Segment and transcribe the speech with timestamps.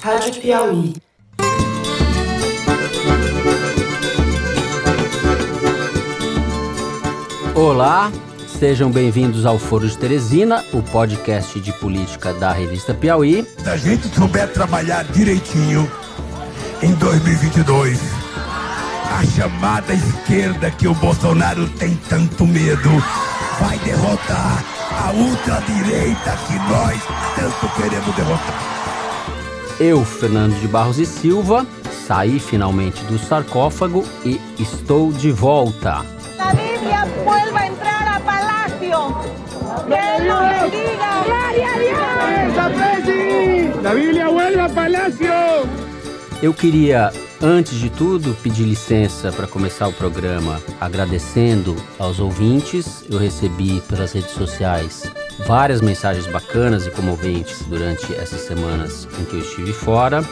[0.00, 0.94] Rádio Piauí.
[7.54, 8.12] Olá,
[8.46, 13.44] sejam bem-vindos ao Foro de Teresina, o podcast de política da revista Piauí.
[13.58, 15.90] Se a gente souber trabalhar direitinho
[16.80, 17.98] em 2022,
[19.10, 22.90] a chamada esquerda que o Bolsonaro tem tanto medo
[23.58, 27.02] vai derrotar a ultradireita que nós
[27.34, 28.77] tanto queremos derrotar.
[29.80, 31.64] Eu, Fernando de Barros e Silva,
[32.06, 36.04] saí finalmente do sarcófago e estou de volta.
[36.36, 39.14] La Biblia vuelva a entrar a Palacio.
[39.86, 41.22] Que nos bendiga.
[41.24, 41.98] Gloria a Dios.
[43.82, 45.87] La Biblia vuelve a Palacio.
[46.40, 53.04] Eu queria, antes de tudo, pedir licença para começar o programa agradecendo aos ouvintes.
[53.10, 55.10] Eu recebi pelas redes sociais
[55.48, 60.22] várias mensagens bacanas e comoventes durante essas semanas em que eu estive fora.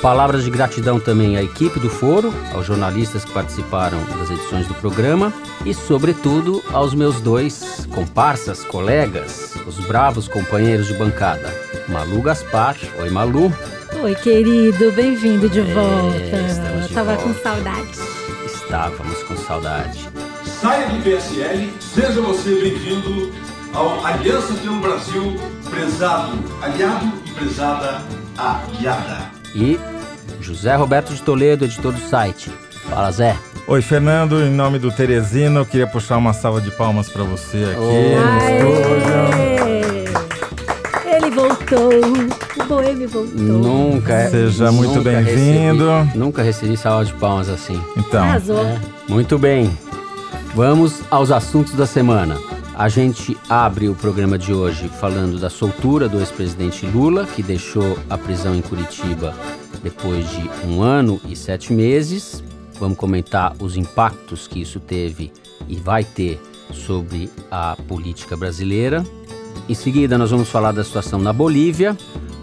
[0.00, 4.74] Palavras de gratidão também à equipe do Foro, aos jornalistas que participaram das edições do
[4.74, 5.32] programa
[5.64, 11.54] e, sobretudo, aos meus dois comparsas, colegas, os bravos companheiros de bancada,
[11.88, 12.76] Malu Gaspar.
[12.98, 13.52] Oi, Malu.
[14.02, 16.16] Oi, querido, bem-vindo de volta.
[16.48, 17.28] estamos de Tava volta.
[17.28, 17.88] com saudade.
[18.46, 20.08] Estávamos com saudade.
[20.44, 23.32] Saia do PSL, seja você bem-vindo
[23.72, 25.36] ao Aliança pelo Brasil,
[25.70, 28.02] prezado aliado e prezada
[28.36, 29.30] aliada.
[29.54, 29.78] E
[30.40, 32.50] José Roberto de Toledo, editor do site.
[32.88, 33.36] Fala, Zé.
[33.66, 37.58] Oi, Fernando, em nome do Teresina, eu queria puxar uma salva de palmas pra você
[37.64, 38.02] aqui Oh.
[41.08, 41.90] Ele voltou.
[42.72, 43.26] Voltou.
[43.34, 44.30] Nunca é.
[44.30, 45.84] Seja muito bem-vindo.
[46.14, 47.78] Nunca recebi salva de palmas assim.
[47.98, 48.64] Então, Arrasou.
[48.64, 49.70] É, muito bem.
[50.54, 52.38] Vamos aos assuntos da semana.
[52.74, 57.98] A gente abre o programa de hoje falando da soltura do ex-presidente Lula, que deixou
[58.08, 59.34] a prisão em Curitiba
[59.82, 62.42] depois de um ano e sete meses.
[62.80, 65.30] Vamos comentar os impactos que isso teve
[65.68, 66.40] e vai ter
[66.72, 69.04] sobre a política brasileira.
[69.68, 71.96] Em seguida, nós vamos falar da situação na Bolívia.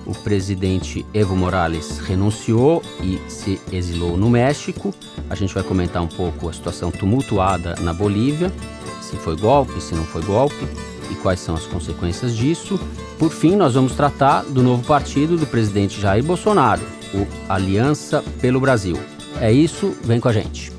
[0.09, 4.91] O presidente Evo Morales renunciou e se exilou no México.
[5.29, 8.51] A gente vai comentar um pouco a situação tumultuada na Bolívia,
[9.03, 10.67] se foi golpe, se não foi golpe
[11.11, 12.79] e quais são as consequências disso.
[13.19, 16.81] Por fim, nós vamos tratar do novo partido do presidente Jair Bolsonaro,
[17.13, 18.97] o Aliança pelo Brasil.
[19.39, 20.78] É isso, vem com a gente.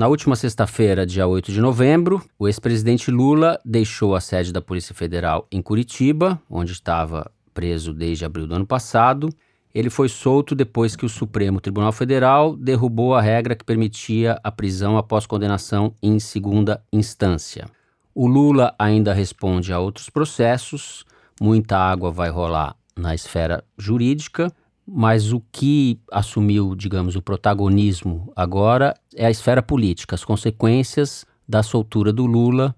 [0.00, 4.94] Na última sexta-feira, dia 8 de novembro, o ex-presidente Lula deixou a sede da Polícia
[4.94, 9.28] Federal em Curitiba, onde estava preso desde abril do ano passado.
[9.74, 14.50] Ele foi solto depois que o Supremo Tribunal Federal derrubou a regra que permitia a
[14.50, 17.66] prisão após condenação em segunda instância.
[18.14, 21.04] O Lula ainda responde a outros processos,
[21.38, 24.50] muita água vai rolar na esfera jurídica,
[24.92, 31.62] mas o que assumiu, digamos, o protagonismo agora é a esfera política, as consequências da
[31.62, 32.74] soltura do Lula,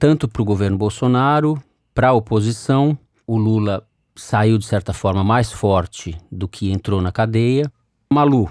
[0.00, 1.62] tanto para o governo Bolsonaro,
[1.94, 2.98] para a oposição.
[3.24, 7.70] O Lula saiu, de certa forma, mais forte do que entrou na cadeia.
[8.12, 8.50] Malu,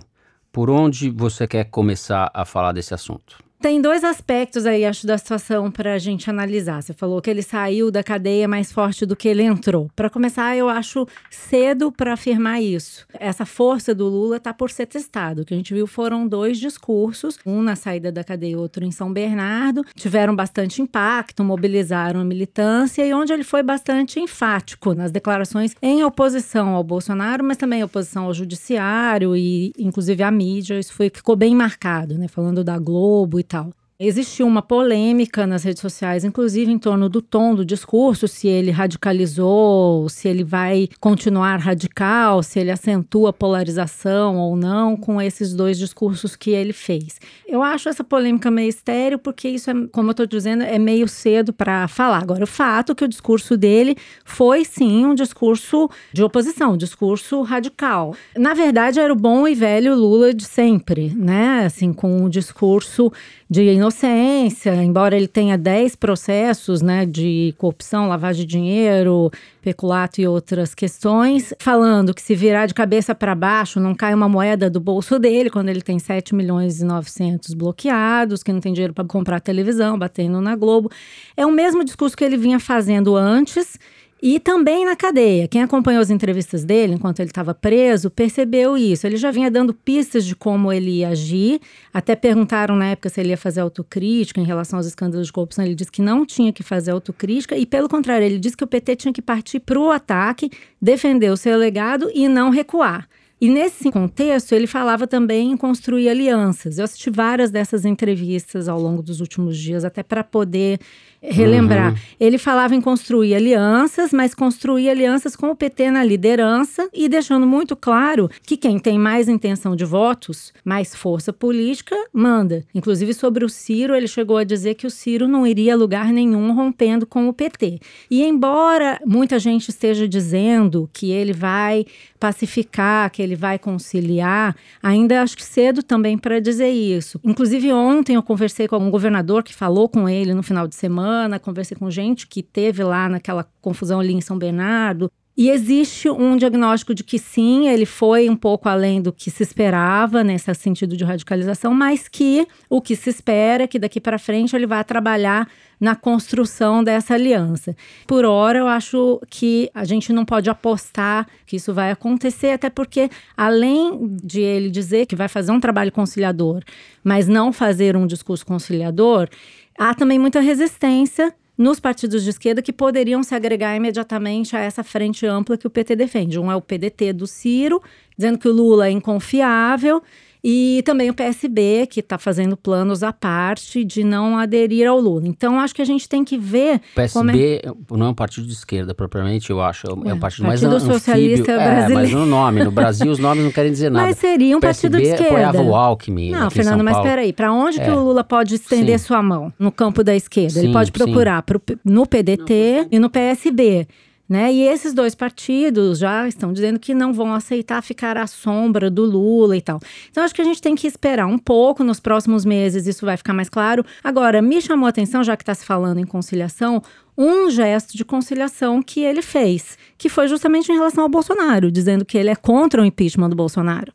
[0.50, 3.38] por onde você quer começar a falar desse assunto?
[3.60, 6.84] Tem dois aspectos aí, acho, da situação para a gente analisar.
[6.84, 9.90] Você falou que ele saiu da cadeia mais forte do que ele entrou.
[9.96, 13.08] Para começar, eu acho cedo para afirmar isso.
[13.20, 15.42] Essa força do Lula está por ser testado.
[15.42, 18.86] O que a gente viu foram dois discursos, um na saída da cadeia e outro
[18.86, 19.84] em São Bernardo.
[19.96, 26.04] Tiveram bastante impacto, mobilizaram a militância e onde ele foi bastante enfático nas declarações em
[26.04, 30.80] oposição ao Bolsonaro, mas também em oposição ao judiciário e, inclusive, à mídia.
[30.80, 32.28] Isso foi, ficou bem marcado, né?
[32.28, 33.74] Falando da Globo e tal.
[34.00, 38.70] Existiu uma polêmica nas redes sociais, inclusive em torno do tom do discurso, se ele
[38.70, 45.52] radicalizou, se ele vai continuar radical, se ele acentua a polarização ou não com esses
[45.52, 47.20] dois discursos que ele fez.
[47.48, 51.08] Eu acho essa polêmica meio estéreo, porque isso, é, como eu estou dizendo, é meio
[51.08, 52.22] cedo para falar.
[52.22, 56.78] Agora, o fato é que o discurso dele foi sim um discurso de oposição, um
[56.78, 58.14] discurso radical.
[58.38, 61.66] Na verdade, era o bom e velho Lula de sempre, né?
[61.66, 63.12] Assim, com um discurso
[63.50, 70.28] de inocência, embora ele tenha 10 processos né, de corrupção, lavagem de dinheiro, peculato e
[70.28, 74.82] outras questões, falando que se virar de cabeça para baixo não cai uma moeda do
[74.82, 79.06] bolso dele, quando ele tem 7 milhões e 900 bloqueados, que não tem dinheiro para
[79.06, 80.92] comprar televisão, batendo na Globo.
[81.36, 83.80] É o mesmo discurso que ele vinha fazendo antes
[84.22, 85.48] E também na cadeia.
[85.48, 89.06] Quem acompanhou as entrevistas dele enquanto ele estava preso percebeu isso.
[89.06, 91.62] Ele já vinha dando pistas de como ele ia agir.
[91.94, 95.64] Até perguntaram na época se ele ia fazer autocrítica em relação aos escândalos de corrupção.
[95.64, 97.56] Ele disse que não tinha que fazer autocrítica.
[97.56, 100.50] E, pelo contrário, ele disse que o PT tinha que partir para o ataque,
[100.82, 103.08] defender o seu legado e não recuar.
[103.40, 106.80] E nesse contexto, ele falava também em construir alianças.
[106.80, 110.80] Eu assisti várias dessas entrevistas ao longo dos últimos dias, até para poder
[111.22, 111.92] relembrar.
[111.92, 111.98] Uhum.
[112.20, 117.46] Ele falava em construir alianças, mas construir alianças com o PT na liderança e deixando
[117.46, 122.64] muito claro que quem tem mais intenção de votos, mais força política, manda.
[122.74, 126.12] Inclusive sobre o Ciro, ele chegou a dizer que o Ciro não iria a lugar
[126.12, 127.80] nenhum rompendo com o PT.
[128.10, 131.86] E embora muita gente esteja dizendo que ele vai
[132.20, 137.20] pacificar, que ele vai conciliar, ainda acho que cedo também para dizer isso.
[137.24, 141.40] Inclusive ontem eu conversei com um governador que falou com ele no final de semana,
[141.40, 145.12] conversei com gente que teve lá naquela confusão ali em São Bernardo.
[145.38, 149.44] E existe um diagnóstico de que sim, ele foi um pouco além do que se
[149.44, 154.18] esperava nesse sentido de radicalização, mas que o que se espera é que daqui para
[154.18, 155.48] frente ele vá trabalhar
[155.80, 157.76] na construção dessa aliança.
[158.08, 162.68] Por hora, eu acho que a gente não pode apostar que isso vai acontecer, até
[162.68, 166.64] porque, além de ele dizer que vai fazer um trabalho conciliador,
[167.04, 169.30] mas não fazer um discurso conciliador,
[169.78, 174.84] há também muita resistência nos partidos de esquerda que poderiam se agregar imediatamente a essa
[174.84, 176.40] frente ampla que o PT defende.
[176.40, 177.82] Um é o PDT do Ciro,
[178.16, 180.04] dizendo que o Lula é inconfiável,
[180.50, 185.28] e também o PSB, que está fazendo planos à parte de não aderir ao Lula.
[185.28, 186.78] Então, acho que a gente tem que ver.
[186.94, 187.72] O PSB é...
[187.92, 189.88] não é um partido de esquerda, propriamente, eu acho.
[189.88, 191.70] É um é, partido, mais partido Socialista anfíbio.
[191.70, 191.92] Brasileiro.
[191.92, 192.64] É, mas no nome.
[192.64, 194.08] No Brasil, os nomes não querem dizer nada.
[194.08, 195.50] Mas seria um partido de esquerda.
[195.50, 196.32] apoiava o Alckmin.
[196.32, 197.34] Não, Fernando, mas peraí.
[197.34, 197.84] Para onde é.
[197.84, 199.06] que o Lula pode estender sim.
[199.06, 199.52] sua mão?
[199.60, 200.62] No campo da esquerda.
[200.62, 203.86] Sim, Ele pode procurar pro, no PDT não, e no PSB.
[204.28, 204.52] Né?
[204.52, 209.06] E esses dois partidos já estão dizendo que não vão aceitar ficar à sombra do
[209.06, 209.80] Lula e tal.
[210.12, 213.16] Então, acho que a gente tem que esperar um pouco, nos próximos meses isso vai
[213.16, 213.86] ficar mais claro.
[214.04, 216.84] Agora, me chamou a atenção, já que está se falando em conciliação,
[217.18, 222.04] um gesto de conciliação que ele fez, que foi justamente em relação ao Bolsonaro, dizendo
[222.04, 223.94] que ele é contra o impeachment do Bolsonaro.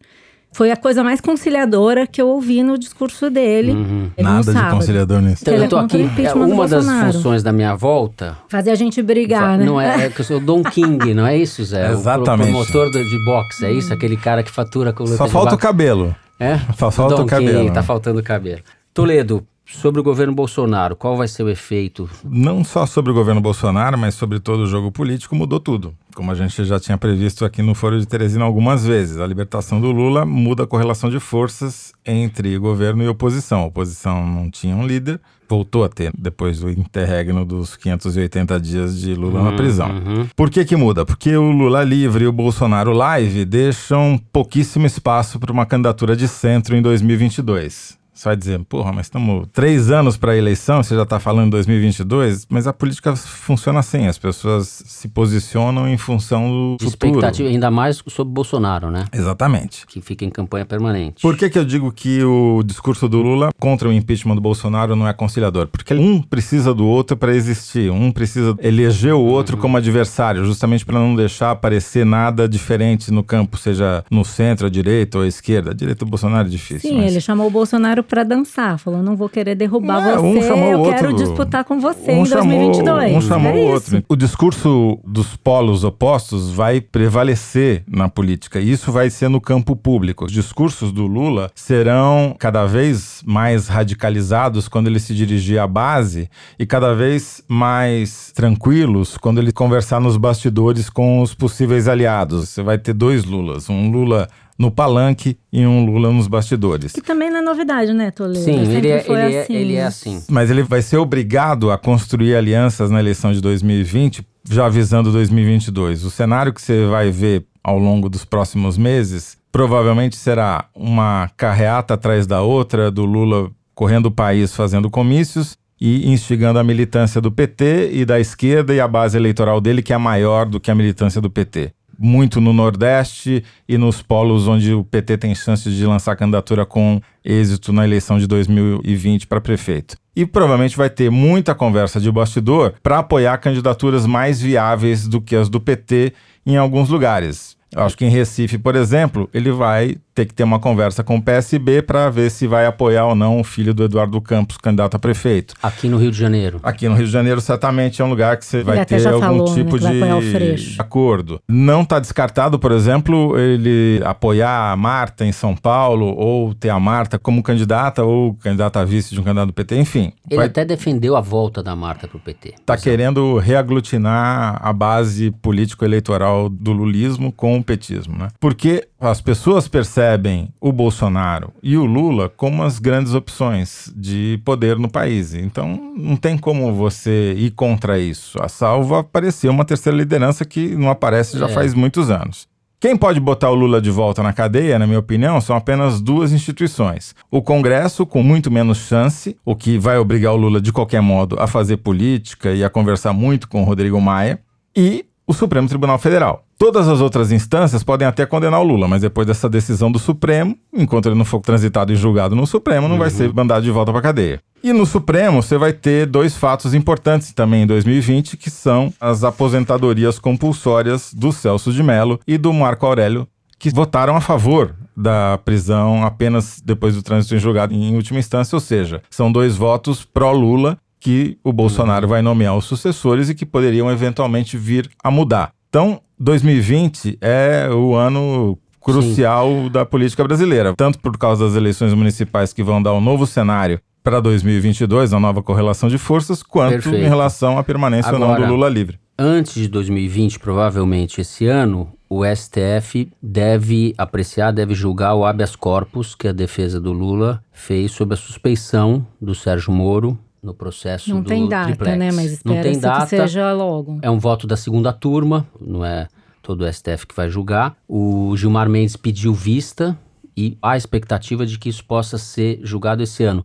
[0.52, 3.72] Foi a coisa mais conciliadora que eu ouvi no discurso dele.
[3.72, 4.10] Uhum.
[4.19, 5.43] Nada de conciliador nisso.
[5.43, 8.37] Então, eu tô aqui, é uma das funções da minha volta...
[8.49, 9.64] Fazer a gente brigar, né?
[9.64, 11.90] Não é, é que eu sou o Don King, não é isso, Zé?
[11.90, 12.50] Exatamente.
[12.50, 13.93] O promotor de boxe, é isso?
[13.94, 16.14] Aquele cara que fatura com luta Só falta o cabelo.
[16.38, 16.58] É?
[16.76, 17.60] Só falta Don o cabelo.
[17.60, 18.60] King, tá faltando cabelo.
[18.93, 22.08] Toledo, Sobre o governo Bolsonaro, qual vai ser o efeito?
[22.22, 25.94] Não só sobre o governo Bolsonaro, mas sobre todo o jogo político, mudou tudo.
[26.14, 29.19] Como a gente já tinha previsto aqui no Foro de Teresina algumas vezes.
[29.19, 33.60] A libertação do Lula muda a correlação de forças entre governo e oposição.
[33.60, 39.00] A oposição não tinha um líder, voltou a ter depois do interregno dos 580 dias
[39.00, 39.90] de Lula uhum, na prisão.
[39.90, 40.28] Uhum.
[40.36, 41.06] Por que que muda?
[41.06, 46.28] Porque o Lula livre e o Bolsonaro live deixam pouquíssimo espaço para uma candidatura de
[46.28, 48.01] centro em 2022.
[48.14, 51.47] Você vai dizer, porra, mas estamos três anos para a eleição, você já está falando
[51.47, 57.31] em 2022, mas a política funciona assim, as pessoas se posicionam em função do Expectativa,
[57.31, 57.49] futuro.
[57.49, 59.06] ainda mais sobre Bolsonaro, né?
[59.12, 59.87] Exatamente.
[59.87, 61.23] Que fica em campanha permanente.
[61.23, 64.94] Por que, que eu digo que o discurso do Lula contra o impeachment do Bolsonaro
[64.94, 65.67] não é conciliador?
[65.69, 69.62] Porque um precisa do outro para existir, um precisa eleger o outro uhum.
[69.62, 74.70] como adversário, justamente para não deixar aparecer nada diferente no campo, seja no centro, à
[74.70, 75.70] direita ou à esquerda.
[75.70, 76.91] A direita do Bolsonaro é difícil.
[76.91, 77.12] Sim, mas...
[77.12, 80.94] ele chamou o Bolsonaro para dançar, falou: não vou querer derrubar você, um eu outro,
[80.94, 83.16] quero disputar com você um em chamou, 2022.
[83.16, 84.05] Um chamou é o outro.
[84.08, 89.77] O discurso dos polos opostos vai prevalecer na política e isso vai ser no campo
[89.77, 90.24] público.
[90.24, 96.29] Os discursos do Lula serão cada vez mais radicalizados quando ele se dirigir à base
[96.58, 102.48] e cada vez mais tranquilos quando ele conversar nos bastidores com os possíveis aliados.
[102.48, 104.29] Você vai ter dois Lulas, um Lula
[104.59, 106.93] no palanque e um Lula nos bastidores.
[106.93, 108.44] Que também não é novidade, né, Toledo?
[108.44, 109.55] Sim, ele é, ele, é, assim.
[109.55, 110.25] ele é assim.
[110.29, 116.05] Mas ele vai ser obrigado a construir alianças na eleição de 2020, já visando 2022.
[116.05, 121.94] O cenário que você vai ver ao longo dos próximos meses provavelmente será uma carreata
[121.94, 127.31] atrás da outra do Lula correndo o país fazendo comícios e instigando a militância do
[127.31, 130.75] PT e da esquerda e a base eleitoral dele, que é maior do que a
[130.75, 135.87] militância do PT muito no Nordeste e nos polos onde o PT tem chances de
[135.87, 139.96] lançar candidatura com êxito na eleição de 2020 para prefeito.
[140.15, 145.34] E provavelmente vai ter muita conversa de bastidor para apoiar candidaturas mais viáveis do que
[145.34, 146.13] as do PT
[146.44, 147.56] em alguns lugares.
[147.74, 151.17] Eu acho que em Recife, por exemplo, ele vai ter que ter uma conversa com
[151.17, 154.94] o PSB para ver se vai apoiar ou não o filho do Eduardo Campos, candidato
[154.94, 155.55] a prefeito.
[155.62, 156.60] Aqui no Rio de Janeiro.
[156.62, 159.20] Aqui no Rio de Janeiro, certamente é um lugar que você vai até ter algum
[159.20, 161.41] falou, né, tipo vai o de acordo.
[161.48, 166.79] Não está descartado, por exemplo, ele apoiar a Marta em São Paulo ou ter a
[166.79, 170.12] Marta como candidata ou candidata a vice de um candidato do PT, enfim.
[170.29, 172.55] Ele vai até defendeu a volta da Marta pro PT.
[172.67, 178.28] tá querendo reaglutinar a base político-eleitoral do lulismo com o petismo, né?
[178.38, 184.76] Porque as pessoas percebem o Bolsonaro e o Lula como as grandes opções de poder
[184.78, 185.32] no país.
[185.34, 188.36] Então, não tem como você ir contra isso.
[188.42, 191.52] A salvo aparecer uma terceira liderança que não aparece já É.
[191.52, 192.46] faz muitos anos.
[192.81, 196.32] Quem pode botar o Lula de volta na cadeia, na minha opinião, são apenas duas
[196.32, 197.14] instituições.
[197.31, 201.36] O Congresso, com muito menos chance, o que vai obrigar o Lula, de qualquer modo,
[201.38, 204.40] a fazer política e a conversar muito com o Rodrigo Maia,
[204.76, 206.44] e o Supremo Tribunal Federal.
[206.62, 210.56] Todas as outras instâncias podem até condenar o Lula, mas depois dessa decisão do Supremo,
[210.72, 213.90] enquanto ele não for transitado e julgado no Supremo, não vai ser mandado de volta
[213.90, 214.40] para cadeia.
[214.62, 219.24] E no Supremo, você vai ter dois fatos importantes também em 2020, que são as
[219.24, 223.26] aposentadorias compulsórias do Celso de Mello e do Marco Aurélio,
[223.58, 228.54] que votaram a favor da prisão apenas depois do trânsito em julgado em última instância,
[228.54, 233.44] ou seja, são dois votos pró-Lula que o Bolsonaro vai nomear os sucessores e que
[233.44, 235.50] poderiam eventualmente vir a mudar.
[235.69, 242.52] Então, 2020 é o ano crucial da política brasileira, tanto por causa das eleições municipais
[242.52, 246.98] que vão dar um novo cenário para 2022, a nova correlação de forças, quanto Perfeito.
[246.98, 249.00] em relação à permanência ou não Agora- do Lula livre.
[249.19, 256.14] Antes de 2020, provavelmente esse ano, o STF deve apreciar, deve julgar o habeas corpus
[256.14, 261.22] que a defesa do Lula fez sobre a suspeição do Sérgio Moro no processo Não
[261.22, 261.99] do tem data, triplex.
[261.99, 262.11] né?
[262.13, 263.05] Mas Não tem data.
[263.05, 263.99] que seja logo.
[264.03, 266.08] É um voto da segunda turma, não é
[266.43, 267.77] todo o STF que vai julgar.
[267.89, 269.96] O Gilmar Mendes pediu vista
[270.37, 273.44] e há expectativa de que isso possa ser julgado esse ano.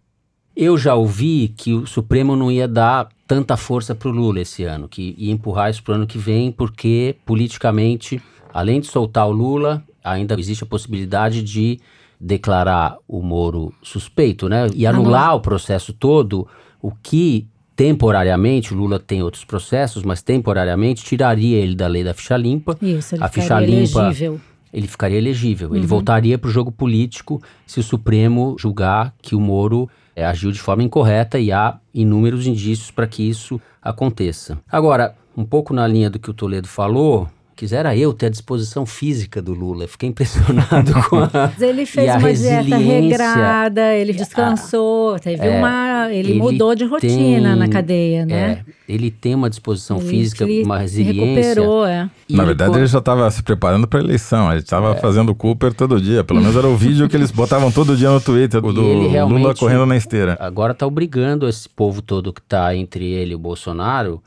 [0.55, 4.63] Eu já ouvi que o Supremo não ia dar tanta força para o Lula esse
[4.63, 8.19] ano, que ia empurrar isso para o ano que vem, porque politicamente,
[8.51, 11.79] além de soltar o Lula, ainda existe a possibilidade de
[12.19, 14.67] declarar o Moro suspeito, né?
[14.73, 16.47] E anular o processo todo,
[16.81, 22.13] o que temporariamente, o Lula tem outros processos, mas temporariamente tiraria ele da lei da
[22.13, 22.75] ficha limpa.
[22.81, 24.41] Isso, ele a ficha ficaria limpa elegível.
[24.73, 25.69] ele ficaria elegível.
[25.69, 25.75] Uhum.
[25.75, 30.51] Ele voltaria para o jogo político se o Supremo julgar que o Moro eh, agiu
[30.51, 34.57] de forma incorreta e há inúmeros indícios para que isso aconteça.
[34.71, 38.85] Agora, um pouco na linha do que o Toledo falou, quisera eu ter a disposição
[38.87, 39.87] física do Lula.
[39.87, 41.51] Fiquei impressionado com a.
[41.59, 45.86] Ele fez a uma dieta regrada, ele descansou, teve É, uma.
[46.11, 48.63] Ele, ele mudou de rotina tem- na cadeia, né?
[48.67, 51.43] É, ele tem uma disposição Ele física, uma resiliência.
[51.49, 52.09] recuperou, é.
[52.29, 54.51] E Na verdade, ele já estava se preparando para a eleição.
[54.51, 54.95] Ele estava É.
[54.99, 56.23] fazendo Cooper todo dia.
[56.23, 59.85] Pelo menos era o vídeo que eles botavam todo dia no Twitter do Lula correndo
[59.85, 60.37] na esteira.
[60.39, 64.21] agora está obrigando esse povo todo que está entre ele e o Bolsonaro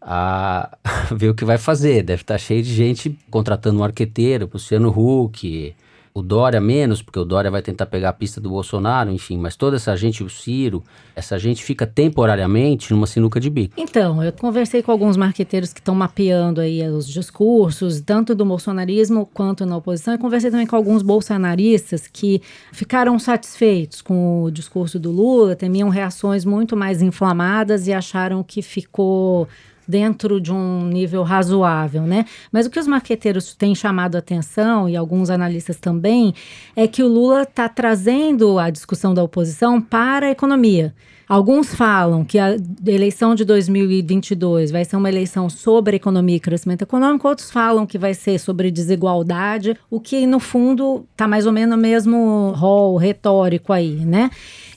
[0.00, 0.76] a
[1.16, 2.02] ver o que vai fazer.
[2.02, 5.74] Deve estar cheio de gente contratando um arqueteiro, Luciano Huck,
[6.14, 9.56] o Dória menos, porque o Dória vai tentar pegar a pista do Bolsonaro, enfim, mas
[9.56, 10.82] toda essa gente, o Ciro,
[11.16, 13.74] essa gente fica temporariamente numa sinuca de bico.
[13.78, 19.24] Então, eu conversei com alguns marqueteiros que estão mapeando aí os discursos, tanto do bolsonarismo
[19.32, 22.42] quanto na oposição, e conversei também com alguns bolsonaristas que
[22.72, 28.60] ficaram satisfeitos com o discurso do Lula, temiam reações muito mais inflamadas e acharam que
[28.60, 29.48] ficou
[29.86, 32.24] dentro de um nível razoável, né?
[32.50, 36.34] Mas o que os marqueteiros têm chamado a atenção e alguns analistas também
[36.74, 40.94] é que o Lula está trazendo a discussão da oposição para a economia.
[41.32, 46.82] Alguns falam que a eleição de 2022 vai ser uma eleição sobre economia e crescimento
[46.82, 51.52] econômico, outros falam que vai ser sobre desigualdade, o que no fundo está mais ou
[51.52, 54.30] menos no mesmo rol retórico aí, né?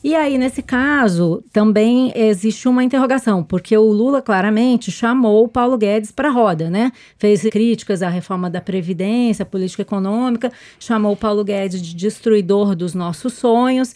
[0.05, 5.75] E aí, nesse caso, também existe uma interrogação, porque o Lula claramente chamou o Paulo
[5.79, 6.91] Guedes para a roda, né?
[7.17, 12.93] Fez críticas à reforma da Previdência, política econômica, chamou o Paulo Guedes de destruidor dos
[12.93, 13.95] nossos sonhos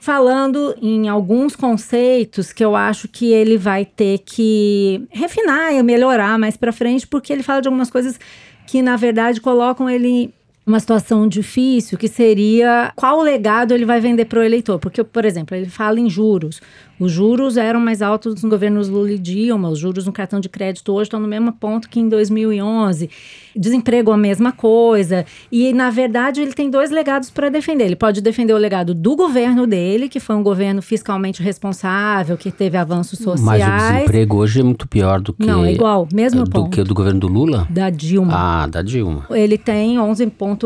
[0.00, 6.38] falando em alguns conceitos que eu acho que ele vai ter que refinar e melhorar
[6.38, 8.16] mais para frente, porque ele fala de algumas coisas
[8.64, 10.32] que na verdade colocam ele
[10.68, 14.78] uma situação difícil, que seria qual legado ele vai vender para o eleitor.
[14.78, 16.60] Porque, por exemplo, ele fala em juros.
[17.00, 20.48] Os juros eram mais altos nos governos Lula e Dilma, os juros no cartão de
[20.48, 23.08] crédito hoje estão no mesmo ponto que em 2011.
[23.54, 25.24] Desemprego a mesma coisa.
[25.50, 27.84] E, na verdade, ele tem dois legados para defender.
[27.84, 32.50] Ele pode defender o legado do governo dele, que foi um governo fiscalmente responsável, que
[32.50, 33.62] teve avanços sociais.
[33.62, 35.46] Mas o desemprego hoje é muito pior do que.
[35.46, 36.70] Não, é igual, mesmo do ponto.
[36.70, 37.66] que o do governo do Lula?
[37.70, 38.32] Da Dilma.
[38.34, 39.26] Ah, da Dilma.
[39.30, 39.98] Ele tem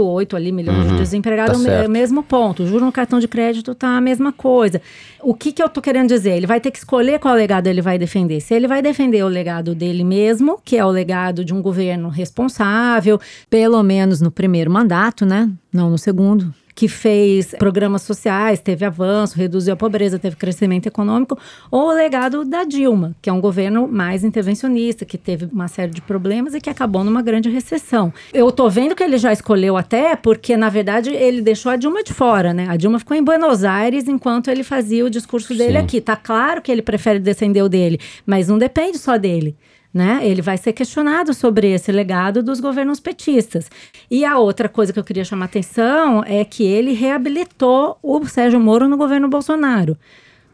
[0.00, 1.90] 11,8 ali milhões de desempregados, tá o me- certo.
[1.90, 2.62] mesmo ponto.
[2.62, 4.80] O juro no cartão de crédito tá a mesma coisa.
[5.20, 6.30] O que, que eu tô querendo dizer?
[6.36, 8.40] Ele vai ter que escolher qual legado ele vai defender.
[8.40, 12.08] Se ele vai defender o legado dele mesmo, que é o legado de um governo
[12.08, 15.48] responsável, pelo menos no primeiro mandato, né?
[15.72, 16.52] Não no segundo.
[16.74, 21.38] Que fez programas sociais, teve avanço, reduziu a pobreza, teve crescimento econômico,
[21.70, 25.92] ou o legado da Dilma, que é um governo mais intervencionista, que teve uma série
[25.92, 28.12] de problemas e que acabou numa grande recessão.
[28.32, 32.02] Eu tô vendo que ele já escolheu até porque, na verdade, ele deixou a Dilma
[32.02, 32.66] de fora, né?
[32.68, 35.84] A Dilma ficou em Buenos Aires enquanto ele fazia o discurso dele Sim.
[35.84, 36.00] aqui.
[36.00, 39.56] Tá claro que ele prefere defender o dele, mas não depende só dele.
[39.92, 40.20] Né?
[40.22, 43.70] Ele vai ser questionado sobre esse legado dos governos petistas.
[44.10, 48.58] E a outra coisa que eu queria chamar atenção é que ele reabilitou o Sérgio
[48.58, 49.96] Moro no governo Bolsonaro.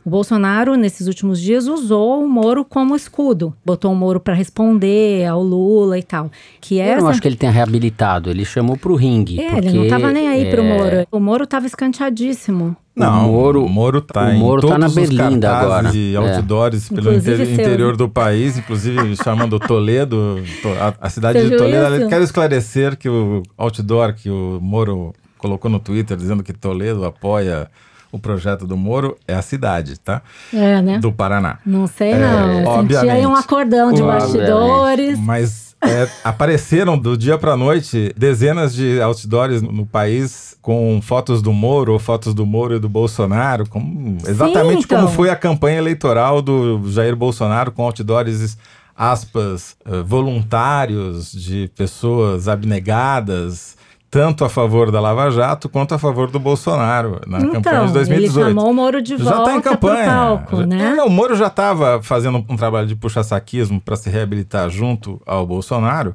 [0.09, 3.53] O Bolsonaro, nesses últimos dias, usou o Moro como escudo.
[3.63, 6.31] Botou o Moro para responder ao Lula e tal.
[6.63, 9.39] Que Eu não acho que ele tenha reabilitado, ele chamou pro ringue.
[9.39, 11.07] É, porque, ele não tava nem aí pro é, Moro.
[11.13, 12.75] O Moro tava escanteadíssimo.
[12.97, 15.73] Não, O Moro- o Moro tá o em Moro todos tá na os Berlinda cartazes
[15.75, 15.95] agora.
[15.95, 16.17] e É.
[16.17, 21.39] outdoors pelo Inclusive inte- seu, interior do país, inclusive chamando Toledo, to- a, a cidade
[21.39, 21.97] Você de Toledo.
[21.97, 22.09] isso?
[22.09, 27.69] Quero esclarecer que o outdoor que o Moro colocou no Twitter dizendo que Toledo apoia
[28.11, 30.23] o projeto do Moro é a cidade, tá?
[30.53, 30.99] É, né?
[30.99, 31.59] Do Paraná.
[31.65, 32.49] Não sei, É, não.
[32.51, 33.11] Eu senti obviamente.
[33.11, 34.23] aí um acordão de Obviamente.
[34.39, 35.19] bastidores.
[35.19, 41.53] Mas é, apareceram do dia pra noite dezenas de outdoors no país com fotos do
[41.53, 45.03] Moro ou fotos do Moro e do Bolsonaro, como, exatamente então.
[45.03, 48.57] como foi a campanha eleitoral do Jair Bolsonaro com outdoors
[48.97, 53.77] aspas eh, voluntários de pessoas abnegadas
[54.11, 57.93] tanto a favor da Lava Jato quanto a favor do Bolsonaro na campanha Então, de
[57.93, 58.49] 2018.
[58.49, 60.07] ele chamou o Moro de Já volta está em campanha.
[60.07, 60.97] palco, Já- né?
[60.99, 65.47] É, o Moro já estava fazendo um trabalho de puxa-saquismo para se reabilitar junto ao
[65.47, 66.15] Bolsonaro.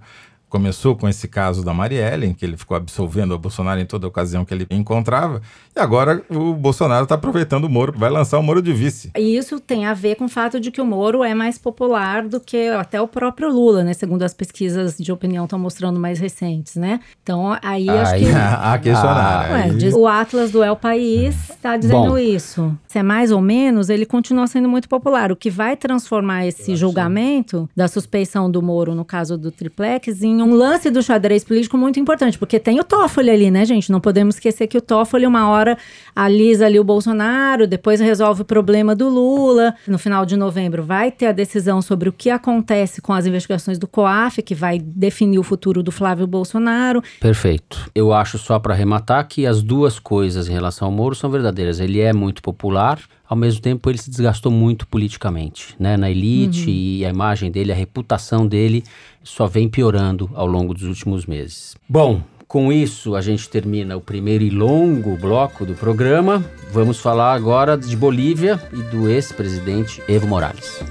[0.53, 4.05] Começou com esse caso da Marielle, em que ele ficou absolvendo o Bolsonaro em toda
[4.07, 5.41] ocasião que ele encontrava.
[5.75, 9.09] E agora o Bolsonaro está aproveitando o Moro, vai lançar o Moro de vice.
[9.17, 12.27] E isso tem a ver com o fato de que o Moro é mais popular
[12.27, 13.93] do que até o próprio Lula, né?
[13.95, 16.99] Segundo as pesquisas de opinião estão mostrando mais recentes, né?
[17.23, 18.29] Então, aí acho Aí- que...
[18.37, 19.51] a questionar.
[19.53, 22.17] Ué, Aí- diz- o Atlas do El País está dizendo Bom.
[22.19, 22.77] isso.
[22.87, 25.31] Se é mais ou menos, ele continua sendo muito popular.
[25.31, 30.42] O que vai transformar esse julgamento da suspeição do Moro, no caso do triplex, em
[30.43, 32.37] um lance do xadrez político muito importante.
[32.37, 33.91] Porque tem o Toffoli ali, né, gente?
[33.91, 35.77] Não podemos esquecer que o Toffoli, uma hora,
[36.15, 39.73] alisa ali o Bolsonaro, depois resolve o problema do Lula.
[39.87, 43.79] No final de novembro vai ter a decisão sobre o que acontece com as investigações
[43.79, 47.01] do COAF, que vai definir o futuro do Flávio Bolsonaro.
[47.19, 47.89] Perfeito.
[47.95, 51.79] Eu acho só para arrematar que as duas coisas em relação ao Moro são verdadeiras.
[51.79, 55.97] Ele é muito popular, ao mesmo tempo ele se desgastou muito politicamente, né?
[55.97, 58.83] Na elite e a imagem dele, a reputação dele
[59.23, 61.75] só vem piorando ao longo dos últimos meses.
[61.87, 66.43] Bom, com isso a gente termina o primeiro e longo bloco do programa.
[66.71, 70.83] Vamos falar agora de Bolívia e do ex-presidente Evo Morales.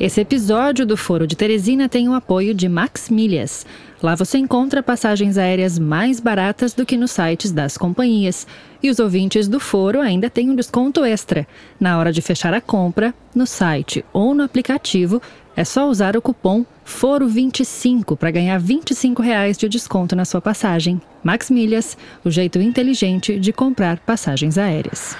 [0.00, 3.66] Esse episódio do Foro de Teresina tem o apoio de Max Milhas.
[4.02, 8.46] Lá você encontra passagens aéreas mais baratas do que nos sites das companhias.
[8.82, 11.46] E os ouvintes do Foro ainda têm um desconto extra.
[11.78, 15.20] Na hora de fechar a compra, no site ou no aplicativo,
[15.54, 20.98] é só usar o cupom FORO25 para ganhar 25 reais de desconto na sua passagem.
[21.22, 25.14] Max Milhas, o jeito inteligente de comprar passagens aéreas.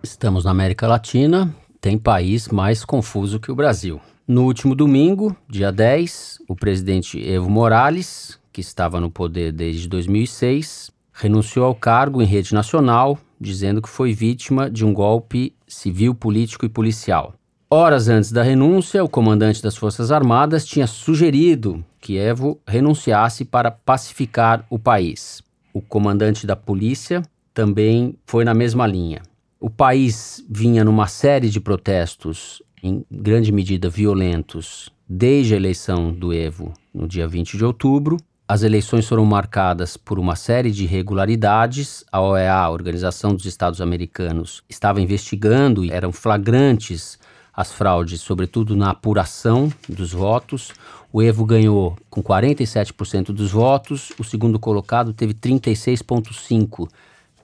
[0.00, 4.00] Estamos na América Latina, tem país mais confuso que o Brasil.
[4.32, 10.90] No último domingo, dia 10, o presidente Evo Morales, que estava no poder desde 2006,
[11.12, 16.64] renunciou ao cargo em rede nacional, dizendo que foi vítima de um golpe civil, político
[16.64, 17.34] e policial.
[17.68, 23.70] Horas antes da renúncia, o comandante das Forças Armadas tinha sugerido que Evo renunciasse para
[23.70, 25.42] pacificar o país.
[25.74, 27.20] O comandante da polícia
[27.52, 29.20] também foi na mesma linha.
[29.60, 36.32] O país vinha numa série de protestos, em grande medida violentos, desde a eleição do
[36.32, 38.16] Evo, no dia 20 de outubro.
[38.48, 42.04] As eleições foram marcadas por uma série de irregularidades.
[42.10, 47.18] A OEA, a Organização dos Estados Americanos, estava investigando e eram flagrantes
[47.54, 50.72] as fraudes, sobretudo na apuração dos votos.
[51.12, 56.88] O Evo ganhou com 47% dos votos, o segundo colocado teve 36,5%,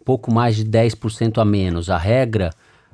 [0.05, 1.91] pouco mais de 10% a menos.
[1.91, 2.51] A regra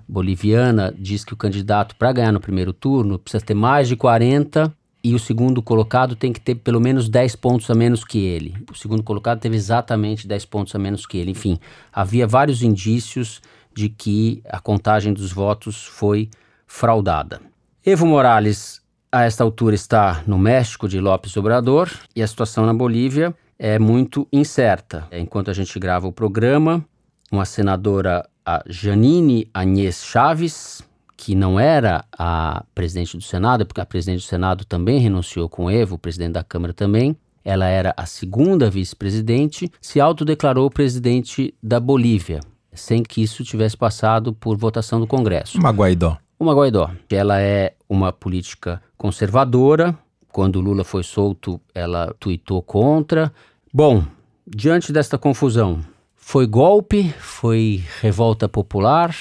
[0.09, 4.73] boliviana diz que o candidato, para ganhar no primeiro turno, precisa ter mais de 40%
[5.05, 8.55] e o segundo colocado tem que ter pelo menos 10 pontos a menos que ele.
[8.71, 11.33] O segundo colocado teve exatamente 10 pontos a menos que ele.
[11.33, 11.59] Enfim,
[11.93, 13.43] havia vários indícios
[13.75, 16.31] de que a contagem dos votos foi
[16.67, 17.41] fraudada.
[17.85, 18.81] Evo Morales,
[19.13, 23.79] a esta altura, está no México de López Obrador e a situação na Bolívia é
[23.79, 25.07] muito incerta.
[25.13, 26.83] Enquanto a gente grava o programa,
[27.31, 30.83] uma senadora, a Janine Agnès Chaves,
[31.17, 35.71] que não era a presidente do Senado, porque a presidente do Senado também renunciou com
[35.71, 37.17] Evo, o presidente da Câmara também.
[37.45, 42.41] Ela era a segunda vice-presidente, se autodeclarou presidente da Bolívia,
[42.73, 45.59] sem que isso tivesse passado por votação do Congresso.
[45.59, 46.19] Uma Guaidó.
[46.39, 46.91] Uma Guaidó.
[47.11, 49.97] Ela é uma política conservadora.
[50.33, 53.33] Quando Lula foi solto, ela tuitou contra.
[53.73, 54.05] Bom,
[54.47, 55.81] diante desta confusão,
[56.27, 57.15] foi golpe?
[57.21, 59.15] Foi revolta popular?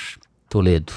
[0.50, 0.94] Toledo.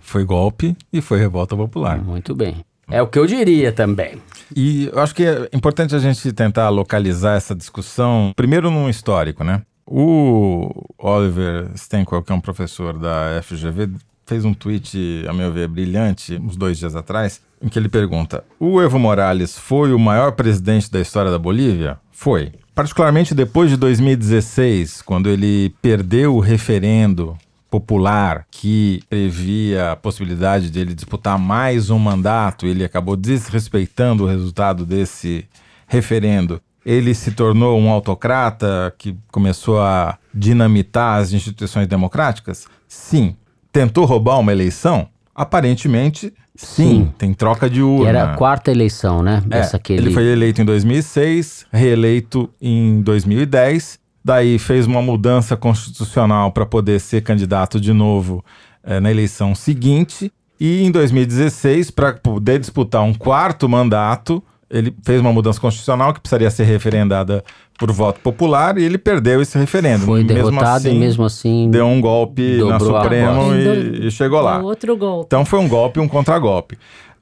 [0.00, 1.98] Foi golpe e foi revolta popular.
[1.98, 2.64] Muito bem.
[2.88, 4.22] É o que eu diria também.
[4.54, 9.42] E eu acho que é importante a gente tentar localizar essa discussão, primeiro num histórico,
[9.42, 9.62] né?
[9.84, 13.90] O Oliver Stenquel, que é um professor da FGV,
[14.24, 18.44] fez um tweet, a meu ver, brilhante, uns dois dias atrás, em que ele pergunta:
[18.60, 21.98] O Evo Morales foi o maior presidente da história da Bolívia?
[22.12, 22.52] Foi.
[22.76, 27.34] Particularmente depois de 2016, quando ele perdeu o referendo
[27.70, 34.26] popular que previa a possibilidade de ele disputar mais um mandato, ele acabou desrespeitando o
[34.26, 35.46] resultado desse
[35.86, 36.60] referendo.
[36.84, 42.66] Ele se tornou um autocrata que começou a dinamitar as instituições democráticas?
[42.86, 43.34] Sim.
[43.72, 45.08] Tentou roubar uma eleição?
[45.36, 46.88] Aparentemente, sim.
[46.88, 47.14] Sim.
[47.18, 48.08] Tem troca de urna.
[48.08, 49.42] Era a quarta eleição, né?
[49.50, 50.06] É, Essa que ele...
[50.06, 56.98] ele foi eleito em 2006, reeleito em 2010, daí fez uma mudança constitucional para poder
[57.00, 58.42] ser candidato de novo
[58.82, 65.20] eh, na eleição seguinte, e em 2016, para poder disputar um quarto mandato, ele fez
[65.20, 67.44] uma mudança constitucional que precisaria ser referendada
[67.78, 70.06] por voto popular e ele perdeu esse referendo.
[70.06, 71.70] Foi Mesmo derrotado assim, e mesmo assim...
[71.70, 74.60] deu um golpe na Supremo e, e chegou lá.
[74.60, 75.26] Outro golpe.
[75.26, 76.78] Então foi um golpe e um contragolpe.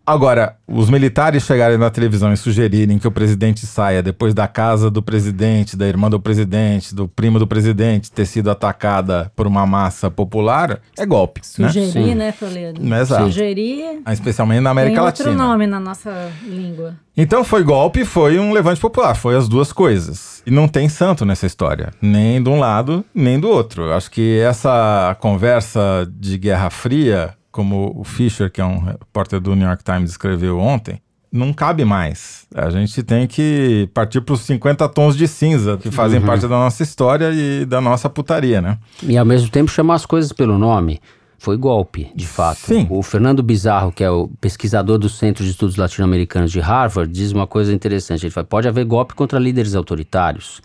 [0.06, 4.90] Agora, os militares chegarem na televisão e sugerirem que o presidente saia depois da casa
[4.90, 9.66] do presidente, da irmã do presidente, do primo do presidente ter sido atacada por uma
[9.66, 11.40] massa popular, é golpe.
[11.58, 11.68] Né?
[11.68, 12.94] Sugerir, né, Toledo?
[12.94, 13.24] Exato.
[13.24, 15.42] Sugerir Especialmente na tem América outro Latina.
[15.46, 16.96] nome na nossa língua.
[17.16, 20.42] Então foi golpe e foi um levante popular, foi as duas coisas.
[20.44, 23.92] E não tem santo nessa história, nem de um lado, nem do outro.
[23.92, 29.54] Acho que essa conversa de Guerra Fria, como o Fischer, que é um repórter do
[29.54, 32.48] New York Times, escreveu ontem, não cabe mais.
[32.52, 36.48] A gente tem que partir para os 50 tons de cinza que fazem parte da
[36.48, 38.76] nossa história e da nossa putaria, né?
[39.04, 41.00] E ao mesmo tempo chamar as coisas pelo nome.
[41.38, 42.58] Foi golpe, de fato.
[42.58, 42.88] Sim.
[42.90, 47.30] O Fernando Bizarro, que é o pesquisador do Centro de Estudos Latino-Americanos de Harvard, diz
[47.30, 48.24] uma coisa interessante.
[48.24, 50.60] Ele fala: pode haver golpe contra líderes autoritários.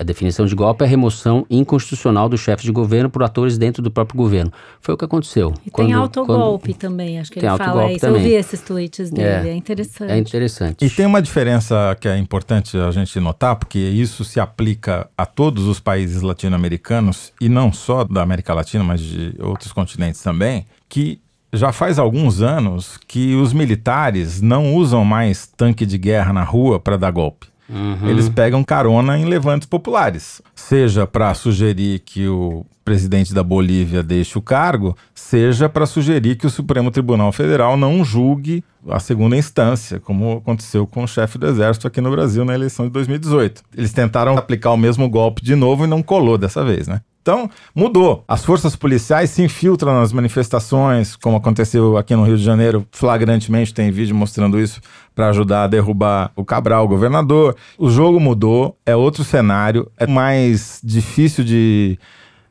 [0.00, 3.82] A definição de golpe é a remoção inconstitucional do chefe de governo por atores dentro
[3.82, 4.50] do próprio governo.
[4.80, 5.52] Foi o que aconteceu.
[5.66, 8.06] E tem autogolpe também, acho que Tem ele fala isso.
[8.06, 8.22] Eu também.
[8.22, 10.10] vi esses tweets dele, é, interessante.
[10.10, 10.86] É interessante.
[10.86, 15.26] E tem uma diferença que é importante a gente notar, porque isso se aplica a
[15.26, 20.66] todos os países latino-americanos, e não só da América Latina, mas de outros continentes também,
[20.88, 21.20] que
[21.52, 26.80] já faz alguns anos que os militares não usam mais tanque de guerra na rua
[26.80, 27.50] para dar golpe.
[28.08, 34.36] Eles pegam carona em levantes populares, seja para sugerir que o presidente da Bolívia deixe
[34.36, 40.00] o cargo, seja para sugerir que o Supremo Tribunal Federal não julgue a segunda instância,
[40.00, 43.62] como aconteceu com o chefe do exército aqui no Brasil na eleição de 2018.
[43.76, 47.00] Eles tentaram aplicar o mesmo golpe de novo e não colou dessa vez, né?
[47.22, 48.24] Então, mudou.
[48.26, 53.74] As forças policiais se infiltram nas manifestações, como aconteceu aqui no Rio de Janeiro, flagrantemente,
[53.74, 54.80] tem vídeo mostrando isso,
[55.14, 57.56] para ajudar a derrubar o Cabral, o governador.
[57.78, 61.98] O jogo mudou, é outro cenário, é mais difícil de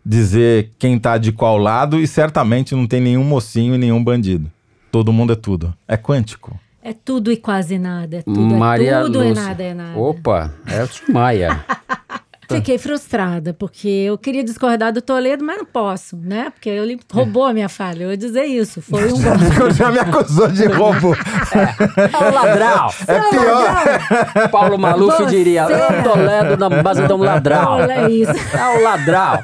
[0.05, 4.51] dizer quem tá de qual lado e certamente não tem nenhum mocinho e nenhum bandido.
[4.91, 5.73] Todo mundo é tudo.
[5.87, 6.59] É quântico.
[6.81, 8.17] É tudo e quase nada.
[8.17, 9.99] É tudo, Maria é tudo e nada é nada.
[9.99, 10.87] Opa, é o
[12.49, 16.49] Fiquei frustrada, porque eu queria discordar do Toledo, mas não posso, né?
[16.49, 18.03] Porque ele roubou a minha falha.
[18.05, 18.81] Eu ia dizer isso.
[18.81, 19.73] Foi um golpe.
[19.75, 21.13] Já me acusou de roubo.
[21.15, 22.89] É o ladrão.
[23.07, 24.49] É pior.
[24.49, 27.73] Paulo Maluf Você- diria, "É o Toledo na base de um ladrão.
[27.77, 28.31] Olha isso.
[28.31, 29.43] É o ladrão.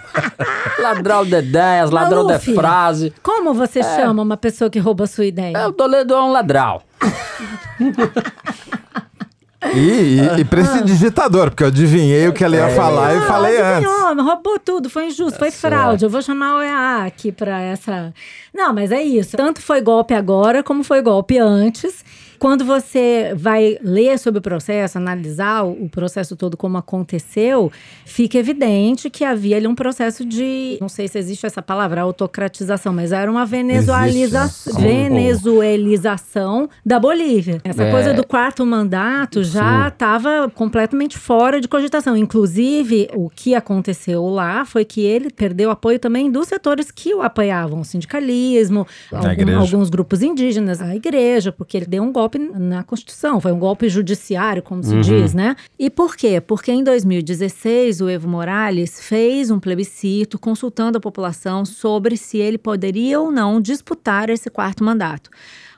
[0.79, 3.13] ladrão de ideias, ladrão Maluf, de frase.
[3.21, 5.57] Como você chama uma pessoa que rouba a sua ideia?
[5.57, 6.81] É, o Toledo é um ladrão.
[9.73, 13.21] E, e, e pra esse digitador, porque eu adivinhei o que ela ia falar e
[13.21, 13.89] falei antes.
[13.89, 16.03] Adivinhou, roubou tudo, foi injusto, foi fraude.
[16.03, 18.13] Eu vou chamar o EA aqui pra essa.
[18.53, 19.35] Não, mas é isso.
[19.35, 22.03] Tanto foi golpe agora, como foi golpe antes.
[22.39, 27.71] Quando você vai ler sobre o processo, analisar o processo todo como aconteceu,
[28.05, 32.93] fica evidente que havia ali um processo de, não sei se existe essa palavra, autocratização,
[32.93, 37.59] mas era uma venezualiza venezuelização da Bolívia.
[37.63, 37.91] Essa É.
[37.91, 42.15] coisa do quarto mandato já estava completamente fora de cogitação.
[42.17, 47.21] Inclusive, o que aconteceu lá foi que ele perdeu apoio também dos setores que o
[47.21, 49.27] apoiavam, o sindicalismo, algum-
[49.59, 53.89] alguns grupos indígenas, a igreja, porque ele deu um golpe na Constituição, foi um golpe
[53.89, 55.55] judiciário, como se diz, né?
[55.77, 56.41] E por quê?
[56.41, 62.57] Porque em 2016 o Evo Morales fez um plebiscito consultando a população sobre se ele
[62.57, 65.29] poderia ou não disputar esse quarto mandato.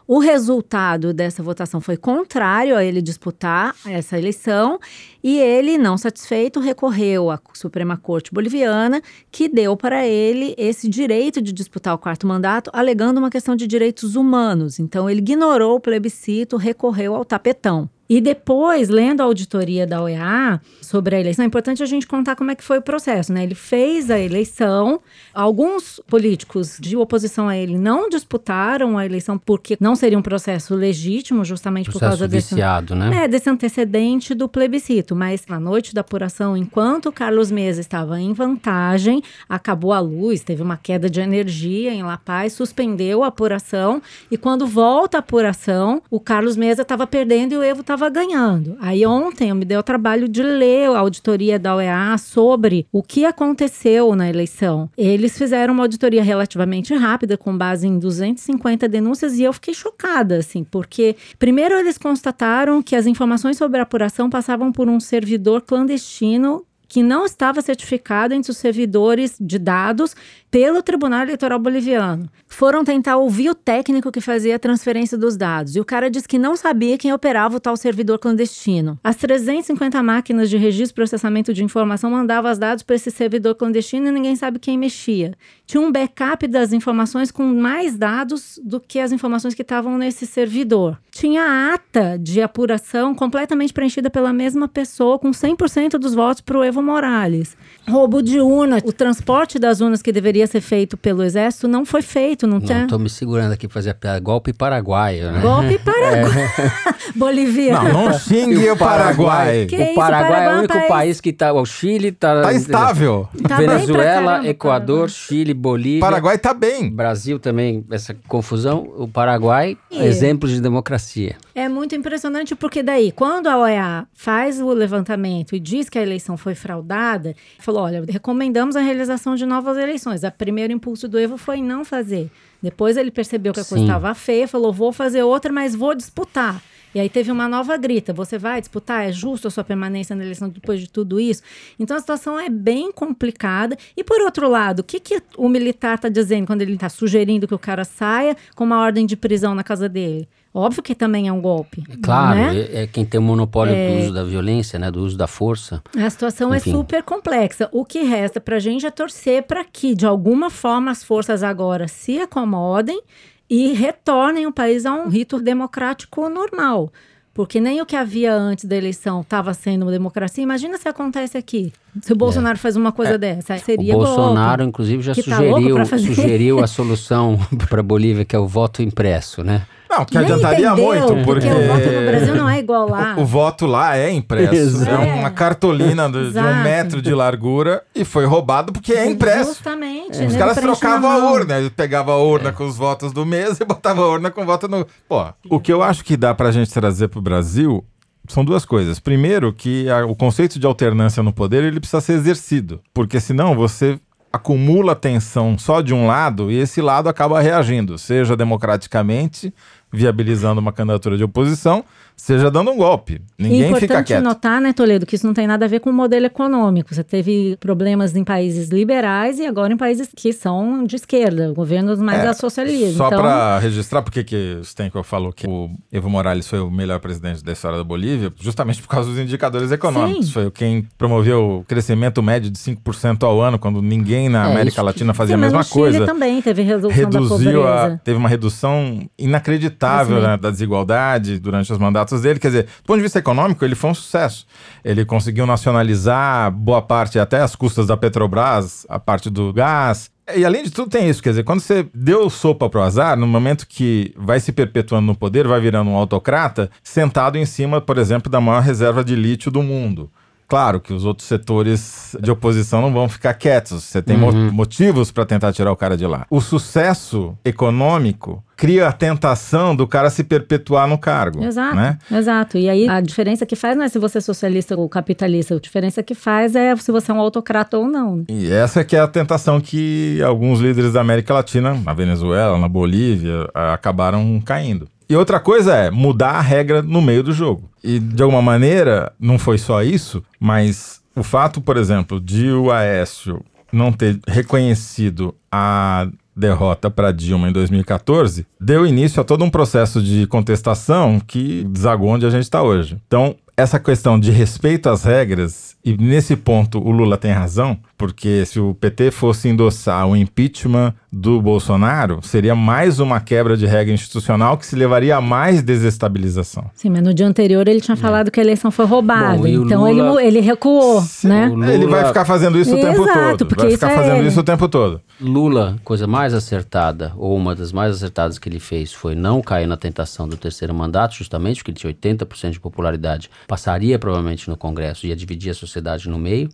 [0.07, 4.79] O resultado dessa votação foi contrário a ele disputar essa eleição
[5.21, 11.41] e ele, não satisfeito, recorreu à Suprema Corte Boliviana, que deu para ele esse direito
[11.41, 14.79] de disputar o quarto mandato, alegando uma questão de direitos humanos.
[14.79, 17.89] Então, ele ignorou o plebiscito, recorreu ao tapetão.
[18.09, 22.35] E depois, lendo a auditoria da OEA sobre a eleição, é importante a gente contar
[22.35, 23.43] como é que foi o processo, né?
[23.43, 25.01] Ele fez a eleição,
[25.33, 30.73] alguns políticos de oposição a ele não disputaram a eleição porque não seria um processo
[30.73, 33.23] legítimo, justamente por Processo causa desse viciado, né?
[33.23, 35.15] é, desse antecedente do plebiscito.
[35.15, 40.41] Mas na noite da apuração, enquanto o Carlos Mesa estava em vantagem, acabou a luz,
[40.41, 44.01] teve uma queda de energia em La Paz, suspendeu a apuração.
[44.31, 48.77] E quando volta a apuração, o Carlos Mesa estava perdendo e o Evo estava ganhando.
[48.79, 53.01] Aí ontem eu me dei o trabalho de ler a auditoria da OEA sobre o
[53.01, 54.89] que aconteceu na eleição.
[54.97, 60.38] Eles fizeram uma auditoria relativamente rápida, com base em 250 denúncias, e eu fiquei chocada,
[60.38, 65.62] assim, porque primeiro eles constataram que as informações sobre a apuração passavam por um servidor
[65.62, 66.63] clandestino
[66.97, 70.15] que não estava certificado entre os servidores de dados
[70.49, 72.27] pelo Tribunal Eleitoral Boliviano.
[72.47, 76.27] Foram tentar ouvir o técnico que fazia a transferência dos dados e o cara disse
[76.27, 78.97] que não sabia quem operava o tal servidor clandestino.
[79.03, 83.53] As 350 máquinas de registro e processamento de informação mandavam os dados para esse servidor
[83.53, 85.36] clandestino e ninguém sabe quem mexia.
[85.67, 90.25] Tinha um backup das informações com mais dados do que as informações que estavam nesse
[90.25, 90.97] servidor.
[91.12, 96.57] Tinha a ata de apuração completamente preenchida pela mesma pessoa, com 100% dos votos para
[96.57, 97.56] o Evo Morales.
[97.89, 102.02] Roubo de urna, o transporte das urnas que deveria ser feito pelo Exército não foi
[102.02, 102.82] feito, não, tem.
[102.82, 104.19] Não, tô me segurando aqui pra fazer a piada.
[104.19, 105.39] Golpe paraguaio, né?
[105.41, 106.52] Golpe Paraguai.
[107.15, 107.93] Boliviano.
[107.93, 109.65] Não, não xingue o Paraguai.
[109.67, 111.54] Que o isso, Paraguai, Paraguai é é o um único país- país que tá.
[111.54, 112.41] O Chile tá.
[112.41, 113.28] Tá estável.
[113.47, 115.10] Tá Venezuela, caramba, Equador, Paraguai.
[115.10, 116.00] Chile, Bolívia.
[116.02, 116.89] Paraguai tá bem.
[116.89, 118.88] Brasil também, essa confusão.
[118.97, 120.06] O Paraguai, É.
[120.06, 121.36] exemplo de democracia.
[121.56, 126.02] É muito impressionante porque daí, quando a OEA faz o levantamento e diz que a
[126.02, 130.23] eleição foi fraudada, falou, olha, recomendamos a realização de novas eleições.
[130.23, 132.30] O primeiro impulso do Evo foi não fazer.
[132.62, 136.62] Depois ele percebeu que a coisa estava feia, falou, vou fazer outra, mas vou disputar.
[136.93, 139.08] E aí teve uma nova grita, você vai disputar?
[139.08, 141.43] É justo a sua permanência na eleição depois de tudo isso?
[141.80, 143.77] Então a situação é bem complicada.
[143.95, 147.47] E por outro lado, o que, que o militar está dizendo quando ele está sugerindo
[147.47, 150.27] que o cara saia com uma ordem de prisão na casa dele?
[150.57, 151.83] Óbvio que também é um golpe.
[152.01, 152.57] Claro, né?
[152.57, 154.89] é, é quem tem o monopólio do uso da violência, né?
[154.89, 155.83] Do uso da força.
[155.95, 156.71] A situação Enfim.
[156.71, 157.69] é super complexa.
[157.71, 161.43] O que resta para a gente é torcer para que, de alguma forma, as forças
[161.43, 162.99] agora se acomodem
[163.47, 166.91] e retornem o país a um rito democrático normal.
[167.35, 170.43] Porque nem o que havia antes da eleição estava sendo uma democracia.
[170.43, 171.71] Imagina se acontece aqui.
[172.01, 173.55] Se o Bolsonaro faz uma coisa dessa.
[173.59, 173.95] Seria É.
[173.95, 174.69] o Bolsonaro, golpe.
[174.69, 176.15] inclusive, já tá sugeriu, fazer.
[176.15, 177.37] sugeriu a solução
[177.69, 179.67] para a Bolívia, que é o voto impresso, né?
[179.89, 181.47] Não, que Nem adiantaria entendeu, muito, porque...
[181.47, 183.15] o voto no Brasil não é igual lá.
[183.17, 184.54] O, o voto lá é impresso.
[184.54, 185.02] Exato.
[185.04, 189.52] É uma cartolina do- de um metro de largura e foi roubado porque é impresso.
[189.54, 190.23] Justamente.
[190.26, 190.39] Os né?
[190.39, 194.02] caras trocavam a urna, ele pegava a urna com os votos do mês e botava
[194.02, 194.86] a urna com o voto no.
[195.08, 197.84] Pô, o que eu acho que dá pra gente trazer pro Brasil
[198.28, 199.00] são duas coisas.
[199.00, 203.56] Primeiro, que a- o conceito de alternância no poder ele precisa ser exercido, porque senão
[203.56, 203.97] você
[204.38, 209.54] acumula tensão só de um lado e esse lado acaba reagindo, seja democraticamente,
[209.91, 211.84] viabilizando uma candidatura de oposição,
[212.17, 213.21] seja dando um golpe.
[213.38, 214.23] Ninguém é fica importante quieto.
[214.23, 216.93] notar, né, Toledo, que isso não tem nada a ver com o modelo econômico.
[216.93, 221.99] Você teve problemas em países liberais e agora em países que são de esquerda, governos
[222.01, 222.97] mais É, da socialismo.
[222.97, 226.71] Só então, pra registrar, porque que o Stenkel falou que o Evo Morales foi o
[226.71, 230.25] melhor presidente da história da Bolívia, justamente por causa dos indicadores econômicos.
[230.25, 230.32] Sim.
[230.32, 234.82] Foi quem promoveu o crescimento médio de 5% ao ano, quando ninguém na É, América
[234.82, 236.06] Latina fazia a mesma no Chile coisa.
[236.06, 238.01] também teve redução da reduziu a, pobreza.
[238.03, 242.39] teve uma redução inacreditável né, da desigualdade durante os mandatos dele.
[242.39, 244.45] Quer dizer, do ponto de vista econômico, ele foi um sucesso.
[244.83, 250.09] Ele conseguiu nacionalizar boa parte, até as custas da Petrobras, a parte do gás.
[250.35, 251.23] E além de tudo, tem isso.
[251.23, 255.15] Quer dizer, quando você deu sopa pro azar, no momento que vai se perpetuando no
[255.15, 259.49] poder, vai virando um autocrata, sentado em cima, por exemplo, da maior reserva de lítio
[259.49, 260.09] do mundo.
[260.49, 263.83] Claro que os outros setores de oposição não vão ficar quietos.
[263.83, 266.25] Você tem mo- motivos para tentar tirar o cara de lá.
[266.29, 271.43] O sucesso econômico cria a tentação do cara se perpetuar no cargo.
[271.43, 271.97] Exato, Né?
[272.11, 272.57] exato.
[272.57, 275.59] E aí a diferença que faz não é se você é socialista ou capitalista, a
[275.59, 278.17] diferença que faz é se você é um autocrata ou não.
[278.17, 278.23] né?
[278.27, 282.67] E essa que é a tentação que alguns líderes da América Latina, na Venezuela, na
[282.67, 284.87] Bolívia, acabaram caindo.
[285.09, 287.69] E outra coisa é mudar a regra no meio do jogo.
[287.83, 292.71] E de alguma maneira, não foi só isso, mas o fato, por exemplo, de o
[292.71, 293.39] Aécio
[293.71, 296.07] não ter reconhecido a
[296.38, 302.10] derrota para Dilma em 2014 deu início a todo um processo de contestação que desagou
[302.10, 302.97] onde a gente está hoje.
[303.08, 308.45] Então, essa questão de respeito às regras, e nesse ponto o Lula tem razão, porque
[308.45, 313.93] se o PT fosse endossar o impeachment do Bolsonaro, seria mais uma quebra de regra
[313.93, 316.69] institucional que se levaria a mais desestabilização.
[316.75, 319.38] Sim, mas no dia anterior ele tinha falado que a eleição foi roubada.
[319.38, 321.47] Bom, e então ele, Lula- mu- ele recuou, né?
[321.47, 323.45] o Lula- Ele vai ficar fazendo isso o tempo Exato, todo.
[323.47, 324.27] porque Vai isso ficar é fazendo ele.
[324.27, 325.01] isso o tempo todo.
[325.19, 329.65] Lula, coisa mais acertada, ou uma das mais acertadas que ele fez, foi não cair
[329.67, 334.55] na tentação do terceiro mandato, justamente porque ele tinha 80% de popularidade, passaria provavelmente no
[334.55, 336.49] Congresso e ia dividir a sociedade no meio.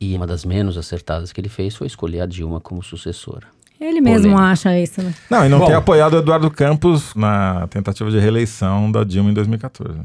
[0.00, 3.46] E uma das menos acertadas que ele fez foi escolher a Dilma como sucessora.
[3.80, 4.52] Ele mesmo Polêmica.
[4.52, 5.14] acha isso, né?
[5.30, 5.66] Não, e não Bom.
[5.66, 9.98] ter apoiado o Eduardo Campos na tentativa de reeleição da Dilma em 2014.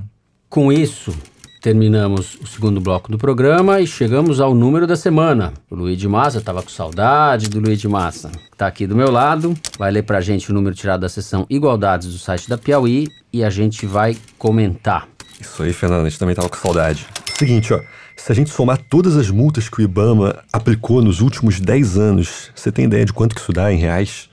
[0.49, 1.13] Com isso,
[1.61, 5.53] terminamos o segundo bloco do programa e chegamos ao número da semana.
[5.69, 8.29] O Luiz de Massa, estava com saudade do Luiz de Massa.
[8.57, 12.11] Tá aqui do meu lado, vai ler pra gente o número tirado da seção Igualdades
[12.11, 15.07] do site da Piauí e a gente vai comentar.
[15.39, 17.07] Isso aí, Fernando, a gente também tava com saudade.
[17.35, 17.79] Seguinte, ó.
[18.23, 22.51] Se a gente somar todas as multas que o Ibama aplicou nos últimos 10 anos,
[22.53, 24.29] você tem ideia de quanto que isso dá em reais?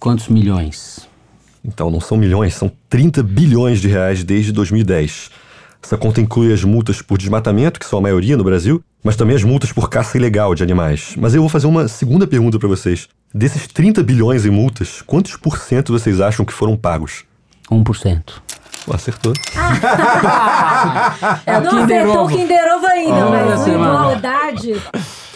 [0.00, 1.06] Quantos milhões?
[1.62, 5.30] Então, não são milhões, são 30 bilhões de reais desde 2010.
[5.82, 9.36] Essa conta inclui as multas por desmatamento, que são a maioria no Brasil, mas também
[9.36, 11.14] as multas por caça ilegal de animais.
[11.18, 13.06] Mas eu vou fazer uma segunda pergunta pra vocês.
[13.34, 17.24] Desses 30 bilhões em multas, quantos por cento vocês acham que foram pagos?
[17.70, 18.40] 1%.
[18.92, 19.32] Acertou.
[21.46, 23.94] É não acertou o Kinder Ovo ainda, Olha mas essa semana.
[23.94, 24.82] igualdade.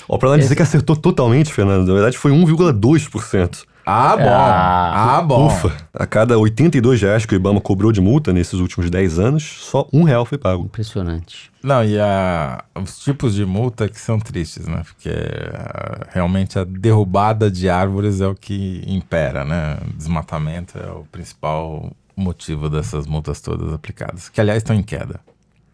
[0.08, 3.64] Ó, pra não dizer que acertou totalmente, Fernando, na verdade foi 1,2%.
[3.86, 4.28] Ah, bom.
[4.28, 5.46] Ah, Ah, bom.
[5.46, 5.72] Ufa!
[5.94, 9.88] A cada 82 reais que o Ibama cobrou de multa nesses últimos 10 anos, só
[9.92, 10.64] um real foi pago.
[10.64, 11.50] Impressionante.
[11.62, 14.82] Não, e a- os tipos de multa que são tristes, né?
[14.84, 15.10] Porque
[15.54, 19.76] ah, realmente a derrubada de árvores é o que impera, né?
[19.96, 24.28] Desmatamento é o principal motivo dessas multas todas aplicadas.
[24.28, 25.20] Que, aliás, estão em queda.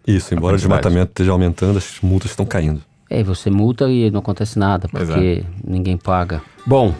[0.06, 2.80] Isso, embora o desmatamento esteja aumentando, as multas estão caindo.
[3.10, 6.42] É, e você multa e não acontece nada, porque ninguém paga.
[6.64, 6.94] Bom,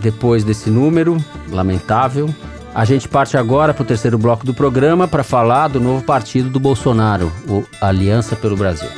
[0.00, 1.16] depois desse número,
[1.50, 2.32] lamentável,
[2.74, 6.48] a gente parte agora para o terceiro bloco do programa para falar do novo partido
[6.48, 8.88] do Bolsonaro, o Aliança pelo Brasil.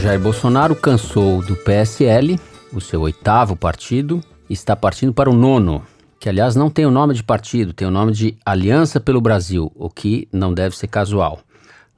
[0.00, 2.38] Jair Bolsonaro cansou do PSL,
[2.72, 4.20] o seu oitavo partido,
[4.52, 5.82] está partindo para o nono,
[6.18, 9.70] que aliás não tem o nome de partido, tem o nome de Aliança pelo Brasil,
[9.74, 11.40] o que não deve ser casual.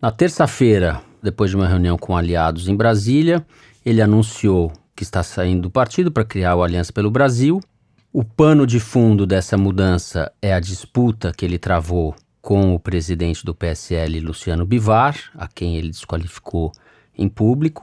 [0.00, 3.44] Na terça-feira, depois de uma reunião com aliados em Brasília,
[3.84, 7.60] ele anunciou que está saindo do partido para criar o Aliança pelo Brasil.
[8.12, 13.44] O pano de fundo dessa mudança é a disputa que ele travou com o presidente
[13.44, 16.72] do PSL, Luciano Bivar, a quem ele desqualificou
[17.16, 17.82] em público.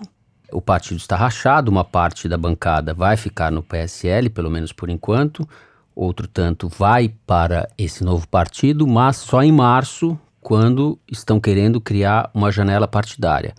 [0.52, 4.90] O partido está rachado, uma parte da bancada vai ficar no PSL, pelo menos por
[4.90, 5.48] enquanto,
[5.96, 12.30] outro tanto vai para esse novo partido, mas só em março, quando estão querendo criar
[12.34, 13.54] uma janela partidária.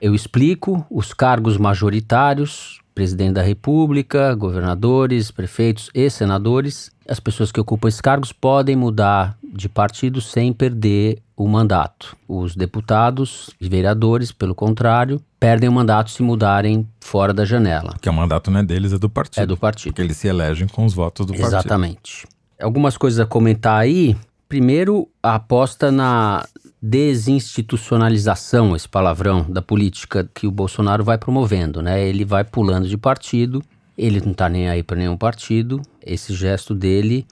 [0.00, 6.90] Eu explico os cargos majoritários, presidente da República, governadores, prefeitos e senadores.
[7.08, 12.16] As pessoas que ocupam esses cargos podem mudar de partido sem perder o mandato.
[12.28, 17.92] Os deputados e vereadores, pelo contrário, perdem o mandato se mudarem fora da janela.
[17.92, 19.42] Porque o mandato não é deles, é do partido.
[19.42, 19.92] É do partido.
[19.92, 21.48] Porque eles se elegem com os votos do partido.
[21.48, 22.26] Exatamente.
[22.60, 24.16] Algumas coisas a comentar aí.
[24.48, 26.46] Primeiro, a aposta na
[26.80, 32.06] desinstitucionalização, esse palavrão, da política que o Bolsonaro vai promovendo, né?
[32.06, 33.64] Ele vai pulando de partido,
[33.96, 35.80] ele não tá nem aí para nenhum partido.
[36.04, 37.26] Esse gesto dele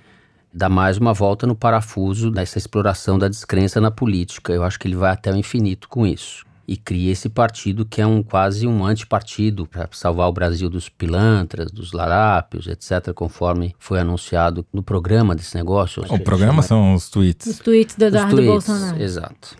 [0.52, 4.52] dá mais uma volta no parafuso dessa exploração da descrença na política.
[4.52, 6.44] Eu acho que ele vai até o infinito com isso.
[6.68, 10.88] E cria esse partido que é um quase um antipartido para salvar o Brasil dos
[10.88, 16.04] pilantras, dos larápios, etc., conforme foi anunciado no programa desse negócio.
[16.08, 17.46] O programa são os tweets.
[17.46, 19.02] Os tweets do Os Eduardo tweets, Bolsonaro.
[19.02, 19.56] Exato.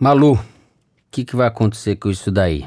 [0.00, 0.40] Malu, o
[1.10, 2.66] que, que vai acontecer com isso daí?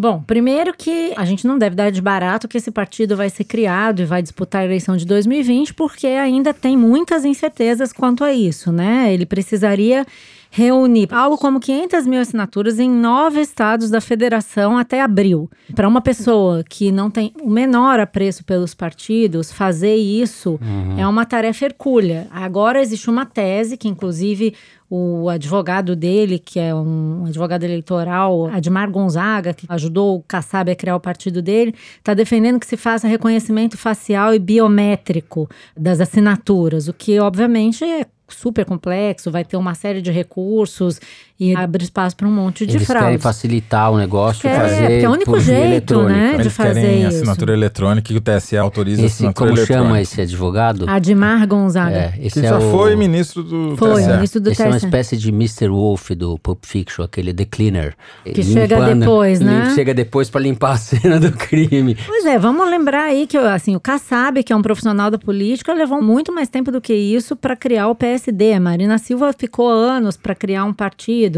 [0.00, 3.44] Bom, primeiro que a gente não deve dar de barato que esse partido vai ser
[3.44, 8.32] criado e vai disputar a eleição de 2020, porque ainda tem muitas incertezas quanto a
[8.32, 9.12] isso, né?
[9.12, 10.06] Ele precisaria
[10.50, 15.50] reunir algo como 500 mil assinaturas em nove estados da federação até abril.
[15.74, 20.58] Para uma pessoa que não tem o menor apreço pelos partidos, fazer isso
[20.98, 22.26] é uma tarefa hercúlea.
[22.30, 24.54] Agora existe uma tese que, inclusive,
[24.90, 30.74] o advogado dele, que é um advogado eleitoral, Admar Gonzaga, que ajudou o Kassab a
[30.74, 36.88] criar o partido dele, está defendendo que se faça reconhecimento facial e biométrico das assinaturas,
[36.88, 41.00] o que obviamente é super complexo, vai ter uma série de recursos
[41.40, 43.22] e abre espaço para um monte de Eles querem fraudes.
[43.22, 46.98] facilitar o negócio, Quer, fazer porque é o único jeito, né, de Eles fazer querem
[47.00, 47.08] isso.
[47.16, 49.84] assinatura eletrônica e o TSE autoriza a Esse, assinatura como eletrônica.
[49.88, 50.84] chama esse advogado?
[50.86, 51.96] Admar Gonzaga.
[51.96, 54.12] É, esse Que é já o, foi ministro do Foi, TSE.
[54.12, 54.84] ministro do Esse é uma TSE.
[54.86, 55.68] espécie de Mr.
[55.68, 57.94] Wolf do Pulp Fiction, aquele The Cleaner.
[58.24, 59.72] Que chega depois, né?
[59.74, 61.96] Chega depois para limpar a cena do crime.
[62.06, 65.72] Pois é, vamos lembrar aí que assim, o Kassab, que é um profissional da política,
[65.72, 68.58] levou muito mais tempo do que isso para criar o PSD.
[68.58, 71.29] Marina Silva ficou anos para criar um partido.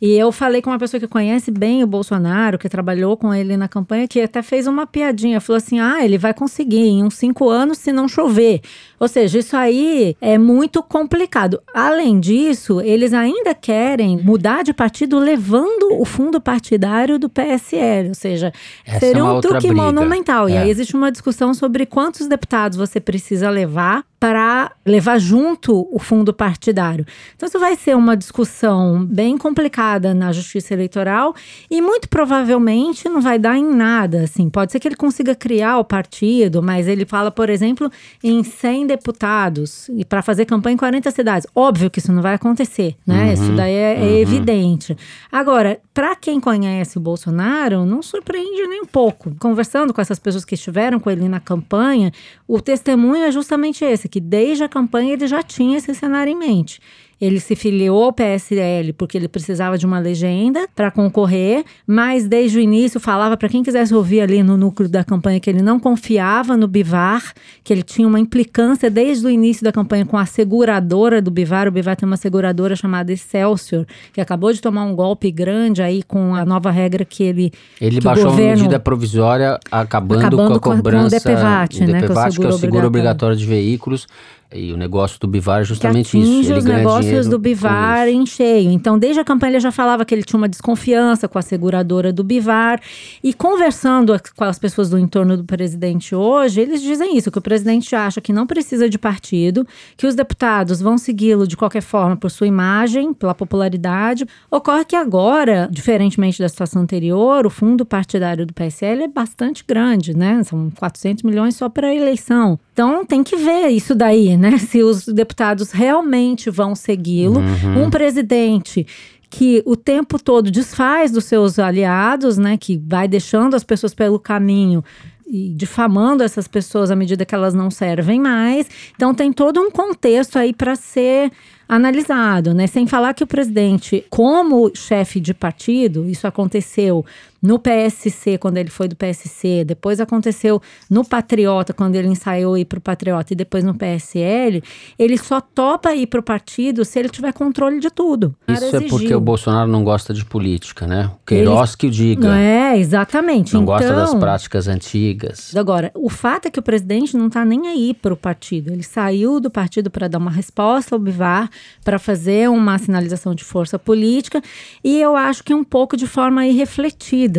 [0.00, 3.56] E eu falei com uma pessoa que conhece bem o Bolsonaro, que trabalhou com ele
[3.56, 5.40] na campanha, que até fez uma piadinha.
[5.40, 8.60] Falou assim: ah, ele vai conseguir em uns cinco anos se não chover.
[8.98, 11.60] Ou seja, isso aí é muito complicado.
[11.74, 18.08] Além disso, eles ainda querem mudar de partido levando o fundo partidário do PSL.
[18.08, 18.52] Ou seja,
[18.86, 19.74] Essa seria é um truque briga.
[19.82, 20.48] monumental.
[20.48, 20.58] E É.
[20.62, 26.32] aí existe uma discussão sobre quantos deputados você precisa levar para levar junto o fundo
[26.32, 27.06] partidário.
[27.34, 31.34] Então, isso vai ser uma discussão bem complicada na justiça eleitoral
[31.70, 34.24] e muito provavelmente não vai dar em nada.
[34.24, 37.90] Assim, pode ser que ele consiga criar o partido, mas ele fala, por exemplo,
[38.22, 41.46] em 100 deputados e para fazer campanha em 40 cidades.
[41.54, 43.32] Óbvio que isso não vai acontecer, né?
[43.32, 44.94] isso daí é, é evidente.
[45.32, 49.34] Agora, para quem conhece o Bolsonaro, não surpreende nem um pouco.
[49.40, 52.12] Conversando com essas pessoas que estiveram com ele na campanha,
[52.46, 56.36] o testemunho é justamente esse, que desde a campanha ele já tinha esse cenário em
[56.36, 56.80] mente.
[57.20, 62.56] Ele se filiou ao PSL porque ele precisava de uma legenda para concorrer, mas desde
[62.58, 65.78] o início falava para quem quisesse ouvir ali no núcleo da campanha que ele não
[65.78, 70.24] confiava no Bivar, que ele tinha uma implicância desde o início da campanha com a
[70.24, 71.68] seguradora do Bivar.
[71.68, 76.02] O Bivar tem uma seguradora chamada Excelsior, que acabou de tomar um golpe grande aí
[76.02, 80.36] com a nova regra que ele Ele que baixou governo- uma medida provisória acabando, Acabando
[80.36, 82.30] com a com a- com o cobrança DPVAT, né, que é o DPVAT, que é
[82.30, 82.86] o seguro seguro obrigatório.
[82.86, 84.06] obrigatório de veículos.
[84.52, 86.52] E o negócio do Bivar é que justamente atinge isso.
[86.52, 88.70] Ele os negócios do Bivar em cheio.
[88.70, 92.12] Então, desde a campanha ele já falava que ele tinha uma desconfiança com a seguradora
[92.12, 92.80] do Bivar.
[93.22, 97.42] E conversando com as pessoas do entorno do presidente hoje, eles dizem isso, que o
[97.42, 102.16] presidente acha que não precisa de partido, que os deputados vão segui-lo de qualquer forma
[102.16, 104.26] por sua imagem, pela popularidade.
[104.50, 110.16] Ocorre que agora, diferentemente da situação anterior, o fundo partidário do PSL é bastante grande,
[110.16, 110.42] né?
[110.42, 112.58] São 400 milhões só para a eleição.
[112.72, 114.58] Então tem que ver isso daí, né?
[114.58, 117.40] Se os deputados realmente vão segui-lo.
[117.76, 118.86] Um presidente
[119.28, 122.56] que o tempo todo desfaz dos seus aliados, né?
[122.56, 124.82] Que vai deixando as pessoas pelo caminho
[125.30, 128.66] e difamando essas pessoas à medida que elas não servem mais.
[128.96, 131.30] Então tem todo um contexto aí para ser
[131.68, 132.66] analisado, né?
[132.66, 137.06] Sem falar que o presidente, como chefe de partido, isso aconteceu
[137.42, 142.64] no PSC quando ele foi do PSC, depois aconteceu no Patriota quando ele ensaiou ir
[142.64, 144.62] para o Patriota e depois no PSL,
[144.98, 148.34] ele só topa ir para o partido se ele tiver controle de tudo.
[148.48, 151.10] Isso é porque o Bolsonaro não gosta de política, né?
[151.14, 152.36] O Queiroz que o diga.
[152.36, 153.54] É, exatamente.
[153.54, 155.54] Não então, gosta das práticas antigas.
[155.56, 158.72] Agora, o fato é que o presidente não está nem aí para o partido.
[158.72, 161.48] Ele saiu do partido para dar uma resposta ao Bivar,
[161.84, 164.42] para fazer uma sinalização de força política,
[164.82, 167.29] e eu acho que um pouco de forma irrefletida.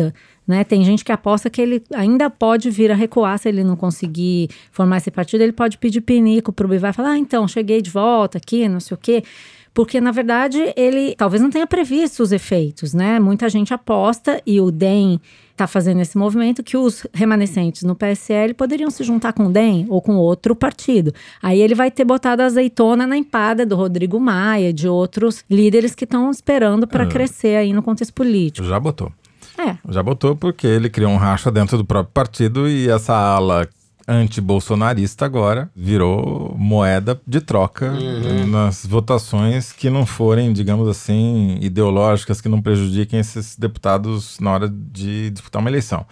[0.46, 0.64] Né?
[0.64, 4.48] Tem gente que aposta que ele ainda pode vir a recuar se ele não conseguir
[4.72, 5.42] formar esse partido.
[5.42, 8.68] Ele pode pedir pinico para o Bivar e falar: ah, então, cheguei de volta aqui,
[8.68, 9.22] não sei o quê.
[9.74, 13.18] porque na verdade ele talvez não tenha previsto os efeitos, né?
[13.18, 15.18] Muita gente aposta e o DEM
[15.52, 19.86] está fazendo esse movimento que os remanescentes no PSL poderiam se juntar com o DEM
[19.88, 21.14] ou com outro partido.
[21.42, 25.94] Aí ele vai ter botado a azeitona na empada do Rodrigo Maia, de outros líderes
[25.94, 27.06] que estão esperando para É.
[27.06, 28.66] crescer aí no contexto político.
[28.66, 29.10] Já botou.
[29.62, 29.76] É.
[29.88, 33.68] Já botou porque ele criou um racha dentro do próprio partido e essa ala
[34.06, 37.92] anti-bolsonarista agora virou moeda de troca
[38.48, 44.68] nas votações que não forem, digamos assim, ideológicas, que não prejudiquem esses deputados na hora
[44.68, 46.04] de disputar uma eleição.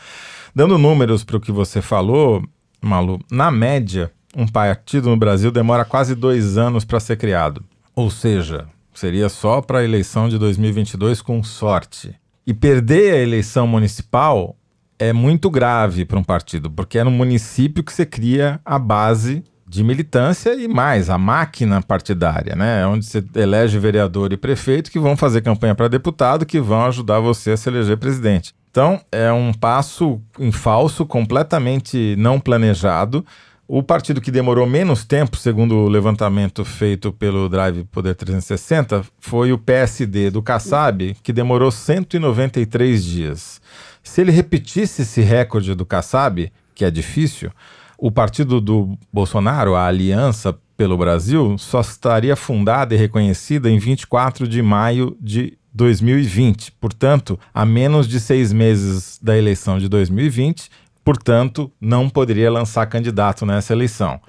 [0.55, 2.43] Dando números para o que você falou,
[2.81, 7.65] Malu, na média, um partido no Brasil demora quase dois anos para ser criado.
[7.95, 12.20] Ou seja, seria só para a eleição de 2022 com sorte.
[12.51, 14.57] E perder a eleição municipal
[14.99, 19.45] é muito grave para um partido, porque é no município que você cria a base
[19.69, 22.83] de militância e mais, a máquina partidária, né?
[22.83, 26.87] É Onde você elege vereador e prefeito que vão fazer campanha para deputado, que vão
[26.87, 28.53] ajudar você a se eleger presidente.
[28.69, 33.25] Então, é um passo em falso, completamente não planejado.
[33.73, 39.53] O partido que demorou menos tempo, segundo o levantamento feito pelo Drive Poder 360, foi
[39.53, 43.61] o PSD do Kassab, que demorou 193 dias.
[44.03, 47.53] Se ele repetisse esse recorde do Kassab, que é difícil,
[47.97, 54.49] o partido do Bolsonaro, a Aliança pelo Brasil, só estaria fundada e reconhecida em 24
[54.49, 56.73] de maio de 2020.
[56.73, 60.69] Portanto, a menos de seis meses da eleição de 2020,
[61.05, 64.21] portanto, não poderia lançar candidato nessa eleição.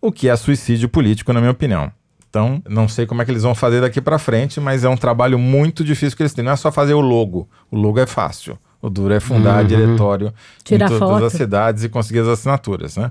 [0.00, 1.90] O que é suicídio político, na minha opinião.
[2.28, 4.96] Então, não sei como é que eles vão fazer daqui para frente, mas é um
[4.96, 6.44] trabalho muito difícil que eles têm.
[6.44, 7.48] Não é só fazer o logo.
[7.70, 8.58] O logo é fácil.
[8.80, 11.24] O duro é fundar diretório Tirar em todas foto.
[11.24, 13.10] as cidades e conseguir as assinaturas, né?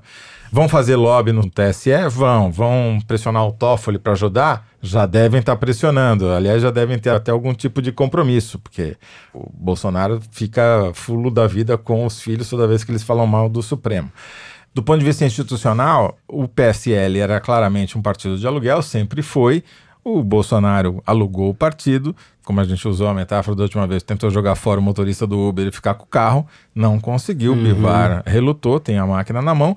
[0.50, 1.92] Vão fazer lobby no TSE?
[2.10, 2.50] Vão.
[2.50, 4.66] Vão pressionar o Toffoli para ajudar?
[4.82, 6.32] Já devem estar pressionando.
[6.32, 8.96] Aliás, já devem ter até algum tipo de compromisso, porque
[9.34, 13.50] o Bolsonaro fica fulo da vida com os filhos toda vez que eles falam mal
[13.50, 14.10] do Supremo.
[14.74, 19.64] Do ponto de vista institucional, o PSL era claramente um partido de aluguel, sempre foi.
[20.10, 24.30] O Bolsonaro alugou o partido, como a gente usou a metáfora da última vez, tentou
[24.30, 27.52] jogar fora o motorista do Uber e ficar com o carro, não conseguiu.
[27.52, 29.76] O Bivar relutou, tem a máquina na mão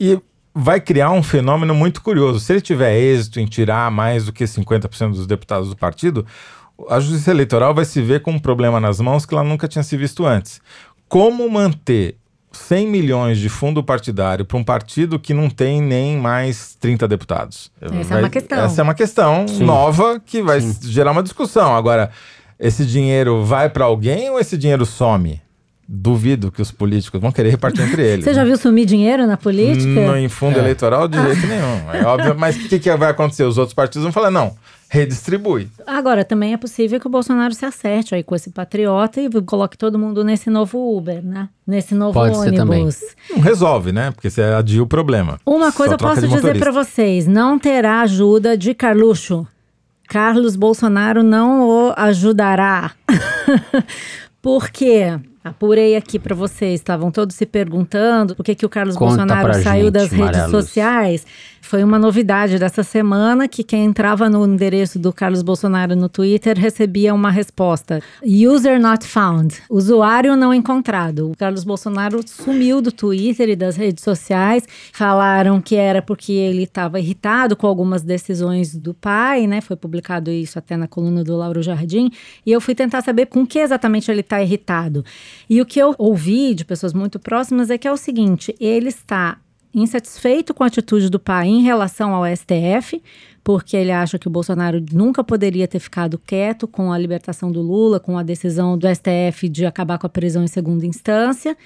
[0.00, 0.20] e
[0.52, 2.40] vai criar um fenômeno muito curioso.
[2.40, 6.26] Se ele tiver êxito em tirar mais do que 50% dos deputados do partido,
[6.90, 9.84] a Justiça Eleitoral vai se ver com um problema nas mãos que ela nunca tinha
[9.84, 10.60] se visto antes.
[11.08, 12.16] Como manter
[12.52, 17.70] 100 milhões de fundo partidário para um partido que não tem nem mais 30 deputados?
[17.80, 18.64] Essa é uma questão.
[18.64, 21.76] Essa é uma questão nova que vai gerar uma discussão.
[21.76, 22.10] Agora,
[22.58, 25.40] esse dinheiro vai para alguém ou esse dinheiro some?
[25.90, 28.24] Duvido que os políticos vão querer repartir entre eles.
[28.24, 28.48] Você já né?
[28.48, 29.88] viu sumir dinheiro na política?
[29.88, 31.90] No, em fundo eleitoral, de jeito nenhum.
[31.92, 33.44] É óbvio, mas o que, que vai acontecer?
[33.44, 34.54] Os outros partidos vão falar, não,
[34.88, 35.68] redistribui.
[35.86, 39.76] Agora, também é possível que o Bolsonaro se acerte aí com esse patriota e coloque
[39.76, 41.48] todo mundo nesse novo Uber, né?
[41.66, 42.82] Nesse novo Pode ser também.
[42.82, 43.00] ônibus.
[43.30, 44.10] Não resolve, né?
[44.10, 45.38] Porque você adia o problema.
[45.44, 49.46] Uma coisa eu posso dizer pra vocês: não terá ajuda de Carluxo.
[50.08, 52.92] Carlos Bolsonaro não o ajudará.
[54.40, 55.18] Por quê?
[55.44, 59.62] Apurei aqui pra vocês, estavam todos se perguntando por que, que o Carlos Conta Bolsonaro
[59.62, 61.26] saiu gente, das redes sociais.
[61.68, 66.58] Foi uma novidade dessa semana que quem entrava no endereço do Carlos Bolsonaro no Twitter
[66.58, 69.54] recebia uma resposta: User not found.
[69.68, 71.30] Usuário não encontrado.
[71.30, 74.64] O Carlos Bolsonaro sumiu do Twitter e das redes sociais.
[74.94, 79.60] Falaram que era porque ele estava irritado com algumas decisões do pai, né?
[79.60, 82.10] Foi publicado isso até na coluna do Lauro Jardim.
[82.46, 85.04] E eu fui tentar saber com que exatamente ele está irritado.
[85.50, 88.88] E o que eu ouvi de pessoas muito próximas é que é o seguinte: ele
[88.88, 89.36] está
[89.74, 93.02] insatisfeito com a atitude do pai em relação ao STF,
[93.44, 97.62] porque ele acha que o Bolsonaro nunca poderia ter ficado quieto com a libertação do
[97.62, 101.56] Lula, com a decisão do STF de acabar com a prisão em segunda instância.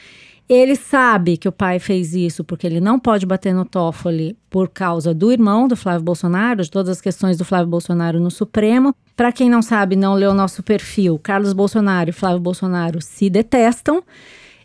[0.49, 4.69] Ele sabe que o pai fez isso porque ele não pode bater no Toffoli por
[4.69, 8.95] causa do irmão do Flávio Bolsonaro, de todas as questões do Flávio Bolsonaro no Supremo.
[9.17, 14.03] Para quem não sabe, não leu nosso perfil, Carlos Bolsonaro e Flávio Bolsonaro se detestam.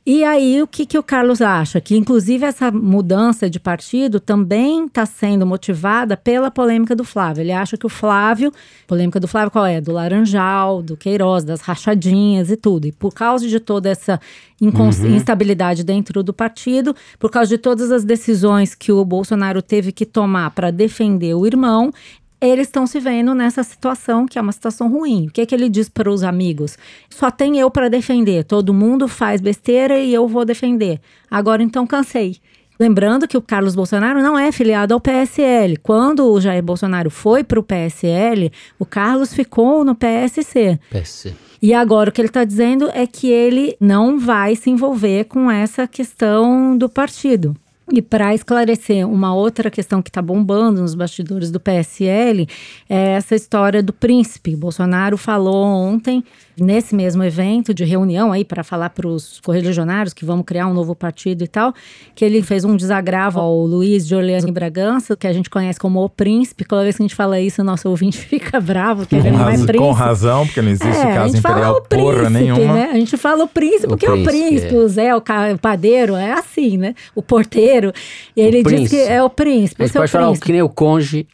[0.10, 1.82] E aí, o que, que o Carlos acha?
[1.82, 7.42] Que, inclusive, essa mudança de partido também está sendo motivada pela polêmica do Flávio.
[7.42, 8.54] Ele acha que o Flávio,
[8.88, 9.82] polêmica do Flávio qual é?
[9.82, 12.88] Do Laranjal, do Queiroz, das rachadinhas e tudo.
[12.88, 14.18] E por causa de toda essa
[14.62, 19.92] incons- instabilidade dentro do partido, por causa de todas as decisões que o Bolsonaro teve
[19.92, 21.92] que tomar para defender o irmão,
[22.40, 25.28] eles estão se vendo nessa situação que é uma situação ruim.
[25.28, 26.78] O que, que ele diz para os amigos?
[27.10, 28.44] Só tem eu para defender.
[28.44, 31.00] Todo mundo faz besteira e eu vou defender.
[31.30, 32.38] Agora então cansei.
[32.80, 35.78] Lembrando que o Carlos Bolsonaro não é filiado ao PSL.
[35.78, 40.80] Quando o Jair Bolsonaro foi para o PSL, o Carlos ficou no PSC.
[40.92, 41.34] PSC.
[41.60, 45.50] E agora o que ele está dizendo é que ele não vai se envolver com
[45.50, 47.56] essa questão do partido.
[47.92, 52.48] E para esclarecer uma outra questão que está bombando nos bastidores do PSL,
[52.90, 54.58] é essa história do príncipe.
[54.58, 56.22] Bolsonaro falou ontem,
[56.60, 60.74] nesse mesmo evento de reunião aí, para falar para os correligionários que vamos criar um
[60.74, 61.74] novo partido e tal,
[62.16, 65.80] que ele fez um desagravo ao Luiz de Orleans e Bragança, que a gente conhece
[65.80, 66.66] como o príncipe.
[66.66, 69.38] Toda vez que a gente fala isso, o nosso ouvinte fica bravo, que ele Com,
[69.38, 69.78] não é príncipe.
[69.78, 72.74] com razão, porque não existe É, a casa gente fala imperial o porra príncipe, nenhuma.
[72.74, 72.90] Né?
[72.92, 74.78] A gente fala o príncipe O porque é o príncipe, príncipe, é.
[74.78, 76.96] o Zé, o, ca- o padeiro, é assim, né?
[77.16, 77.92] O porteiro.
[78.36, 78.90] E ele diz príncipe.
[79.04, 79.84] que é o príncipe.
[79.86, 80.46] Gente é o pode falar o príncipe.
[80.48, 81.28] que nem o conge.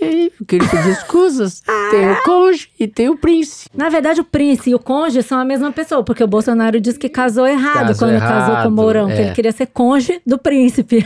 [0.00, 1.62] E eu queria pedir escusas.
[1.90, 3.70] Tem o conge e tem o príncipe.
[3.74, 6.98] Na verdade, o príncipe e o conge são a mesma pessoa, porque o Bolsonaro disse
[6.98, 9.22] que casou errado Casou quando casou com errado, o Mourão, que é.
[9.22, 11.04] ele queria ser conge do príncipe.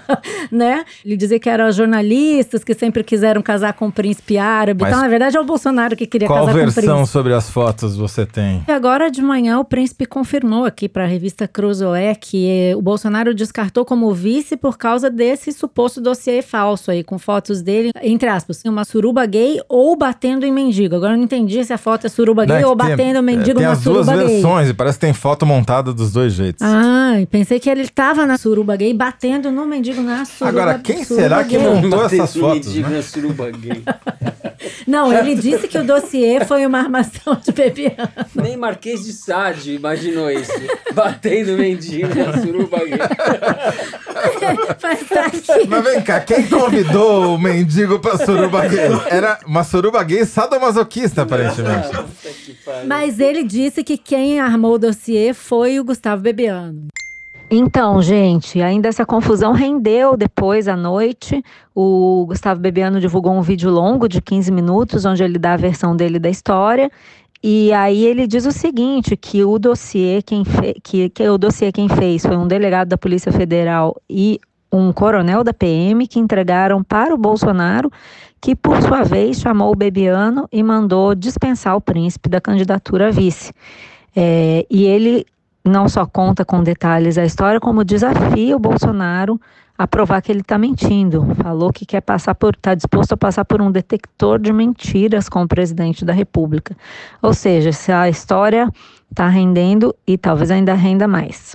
[0.50, 0.84] né?
[1.04, 4.82] Ele dizia que eram jornalistas que sempre quiseram casar com o príncipe árabe.
[4.82, 6.86] Mas então, na verdade, é o Bolsonaro que queria Qual casar com o príncipe.
[6.86, 8.64] versão sobre as fotos você tem?
[8.66, 12.82] E agora de manhã o príncipe confirmou aqui para a revista Cruzoé que eh, o
[12.82, 18.28] Bolsonaro descartou como vice por causa desse suposto dossiê falso aí, com fotos dele, entre
[18.34, 20.96] aspas, uma suruba gay ou batendo em mendigo.
[20.96, 22.90] Agora eu não entendi se a foto é suruba Não, gay é ou que tem-
[22.96, 24.34] batendo é, mendigo Tem na as duas suruba gay.
[24.34, 26.62] versões e parece que tem foto montada dos dois jeitos.
[26.62, 31.04] Ah, pensei que ele tava na suruba gay batendo no mendigo na suruba Agora, quem
[31.04, 31.66] suruba será que gay.
[31.66, 32.74] montou essas fotos?
[32.74, 33.02] Né?
[34.86, 37.96] Não, ele disse que o dossiê foi uma armação de Bebiano.
[38.34, 40.52] Nem Marquês de Sade imaginou isso.
[40.94, 42.98] Batendo mendigo na suruba gay.
[44.82, 45.30] Mas tá.
[45.68, 48.88] Mas vem cá, quem convidou o mendigo pra suruba gay?
[49.10, 51.88] Era uma suruba gay sadomasoquista, aparentemente.
[52.86, 56.88] Mas ele disse que quem armou o dossiê foi o Gustavo Bebiano.
[57.54, 61.44] Então, gente, ainda essa confusão rendeu depois à noite.
[61.74, 65.94] O Gustavo Bebiano divulgou um vídeo longo de 15 minutos, onde ele dá a versão
[65.94, 66.90] dele da história.
[67.42, 71.72] E aí ele diz o seguinte, que o dossiê quem, fe que, que o dossiê
[71.72, 74.40] quem fez foi um delegado da Polícia Federal e
[74.72, 77.90] um coronel da PM que entregaram para o Bolsonaro,
[78.40, 83.10] que por sua vez chamou o Bebiano e mandou dispensar o príncipe da candidatura a
[83.10, 83.52] vice.
[84.16, 85.26] É, e ele
[85.64, 89.40] não só conta com detalhes a história, como desafia o Bolsonaro
[89.78, 91.26] a provar que ele está mentindo.
[91.42, 95.42] Falou que quer passar por, está disposto a passar por um detector de mentiras com
[95.42, 96.76] o presidente da República.
[97.20, 98.68] Ou seja, se a história
[99.10, 101.54] está rendendo e talvez ainda renda mais.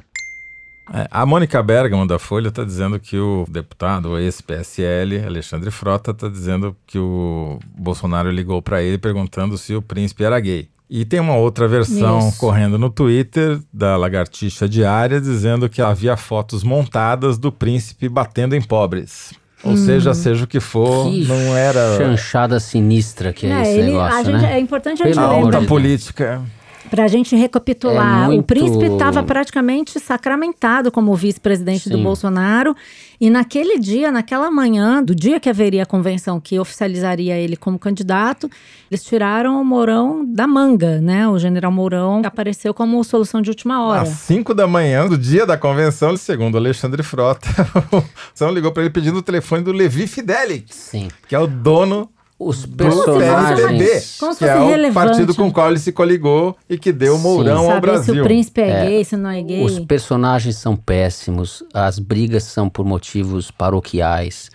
[0.94, 6.12] É, a Mônica Bergamo da Folha está dizendo que o deputado, o ex-PSL, Alexandre Frota,
[6.12, 10.70] está dizendo que o Bolsonaro ligou para ele perguntando se o príncipe era gay.
[10.90, 12.38] E tem uma outra versão Isso.
[12.38, 18.62] correndo no Twitter da Lagartixa Diária dizendo que havia fotos montadas do príncipe batendo em
[18.62, 19.34] pobres.
[19.64, 24.18] Ou seja, seja o que for, Que não era chanchada sinistra que é, esse negócio,
[24.18, 24.54] a gente, né?
[24.54, 25.68] é importante a gente alta lembrar, Deus.
[25.68, 26.42] política.
[26.90, 28.24] Para a gente recapitular.
[28.24, 31.98] É muito- O príncipe estava praticamente sacramentado como vice-presidente do.
[31.98, 32.76] Bolsonaro.
[33.20, 37.80] E naquele dia, naquela manhã, do dia que haveria a convenção que oficializaria ele como
[37.80, 38.50] candidato,
[38.92, 41.28] eles tiraram o Mourão da manga, né?
[41.28, 44.02] O general Mourão apareceu como solução de última hora.
[44.04, 47.48] Às 5 da manhã do dia da convenção, segundo Alexandre Frota,
[47.92, 48.04] o
[48.36, 51.08] São ligou para ele pedindo o telefone do Levi Fidelix, Sim.
[51.28, 52.10] que é o dono
[52.40, 53.80] Os do personagens.
[53.80, 54.94] PSDB, Como se que é fosse o relevante.
[55.08, 57.24] partido com o qual ele se coligou e que deu o Sim.
[57.24, 58.14] Mourão ao Saber Brasil.
[58.14, 59.64] se o príncipe é, gay, se não é gay.
[59.66, 64.52] Os personagens são péssimos, as brigas são por motivos paroquiais,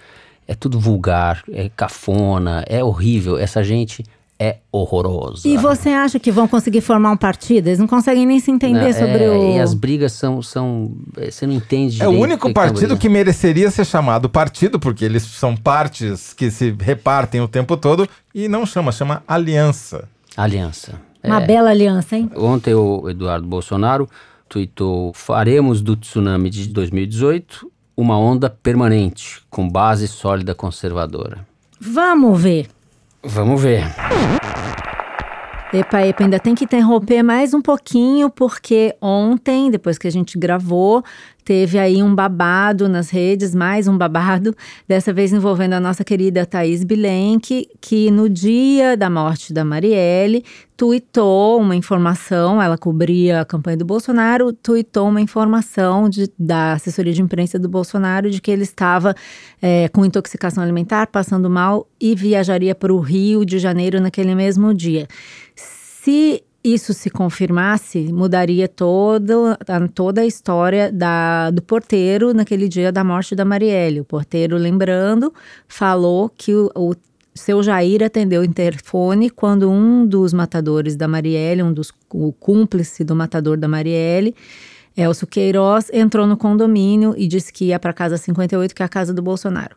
[0.47, 3.37] é tudo vulgar, é cafona, é horrível.
[3.37, 4.05] Essa gente
[4.43, 5.47] é horrorosa.
[5.47, 7.68] E você acha que vão conseguir formar um partido?
[7.68, 9.57] Eles não conseguem nem se entender Né, sobre é, o.
[9.57, 10.43] E as brigas são.
[10.43, 14.28] são é, você não entende É o único que tá partido que mereceria ser chamado
[14.28, 19.22] partido, porque eles são partes que se repartem o tempo todo, e não chama, chama
[19.28, 20.09] aliança.
[20.36, 21.01] Aliança.
[21.22, 21.47] Uma É.
[21.47, 22.28] bela aliança, hein?
[22.36, 24.09] Ontem o Eduardo Bolsonaro
[24.49, 31.47] tweetou: faremos do tsunami de 2018 uma onda permanente, com base sólida conservadora.
[31.80, 32.66] Vamos ver.
[33.25, 33.85] Vamos ver.
[35.75, 40.39] Epa, epa, ainda tem que interromper mais um pouquinho, porque ontem, depois que a gente
[40.39, 41.03] gravou,
[41.47, 44.55] teve aí um babado nas redes, mais um babado,
[44.87, 50.45] dessa vez envolvendo a nossa querida Thaís Bilenque, que no dia da morte da Marielle,
[50.77, 57.12] tuitou uma informação, ela cobria a campanha do Bolsonaro, tuitou uma informação de- da assessoria
[57.14, 59.14] de imprensa do Bolsonaro de que ele estava
[59.62, 64.75] eh, com intoxicação alimentar, passando mal e viajaria para o Rio de Janeiro naquele mesmo
[64.75, 65.07] dia.
[66.05, 72.90] Se isso se confirmasse, mudaria todo, a- toda a história da, do porteiro naquele dia
[72.90, 74.00] da morte da Marielle.
[74.00, 75.32] O porteiro, lembrando,
[75.68, 76.94] falou que o, o
[77.34, 83.05] seu Jair atendeu o interfone quando um dos matadores da Marielle, um dos o cúmplice
[83.05, 84.34] do matador da Marielle,
[84.96, 88.88] Elcio Queiroz, entrou no condomínio e disse que ia para casa 58, que é a
[88.88, 89.76] casa do Bolsonaro.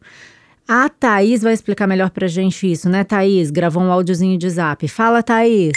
[0.67, 3.51] A Thaís vai explicar melhor pra gente isso, né, Thaís?
[3.51, 4.87] Gravou um áudiozinho de zap.
[4.87, 5.73] Fala, Thaís.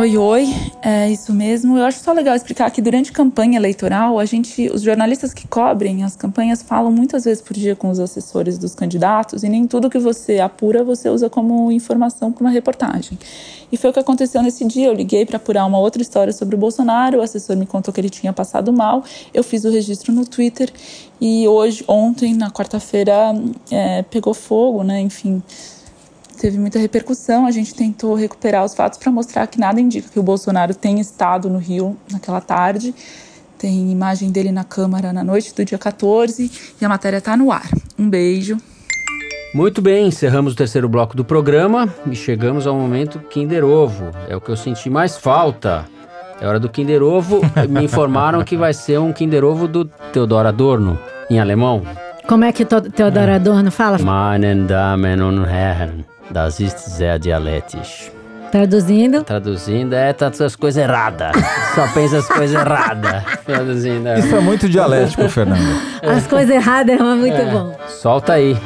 [0.00, 0.48] Oi, oi,
[0.80, 1.76] é isso mesmo.
[1.76, 6.04] Eu acho só legal explicar que durante campanha eleitoral, a gente, os jornalistas que cobrem
[6.04, 9.90] as campanhas falam muitas vezes por dia com os assessores dos candidatos e nem tudo
[9.90, 13.18] que você apura você usa como informação para uma reportagem.
[13.70, 14.86] E foi o que aconteceu nesse dia.
[14.86, 18.00] Eu liguei para apurar uma outra história sobre o Bolsonaro, o assessor me contou que
[18.00, 20.72] ele tinha passado mal, eu fiz o registro no Twitter
[21.20, 23.34] e hoje, ontem, na quarta-feira,
[23.70, 24.98] é, pegou fogo, né?
[24.98, 25.42] Enfim,
[26.40, 27.46] teve muita repercussão.
[27.46, 31.00] A gente tentou recuperar os fatos para mostrar que nada indica que o Bolsonaro tenha
[31.00, 32.94] estado no Rio naquela tarde.
[33.58, 37.52] Tem imagem dele na Câmara na noite do dia 14 e a matéria está no
[37.52, 37.68] ar.
[37.98, 38.56] Um beijo.
[39.52, 44.10] Muito bem, encerramos o terceiro bloco do programa e chegamos ao momento Kinder Ovo.
[44.28, 45.86] É o que eu senti mais falta.
[46.40, 47.40] É hora do Kinder Ovo.
[47.68, 51.82] Me informaram que vai ser um Kinder Ovo do Teodoro Adorno, em alemão.
[52.26, 53.98] Como é que Teodoro Adorno fala?
[53.98, 58.10] Meine Damen und Herren, das ist sehr dialektisch.
[58.50, 59.22] Traduzindo.
[59.22, 61.32] Traduzindo é tá as coisas erradas.
[61.74, 63.22] Só pensa as coisas erradas.
[63.46, 64.08] Traduzindo.
[64.08, 64.18] é.
[64.18, 65.80] Isso é muito dialético, Fernando.
[66.02, 67.76] As coisas erradas é muito bom.
[67.88, 68.56] Solta aí.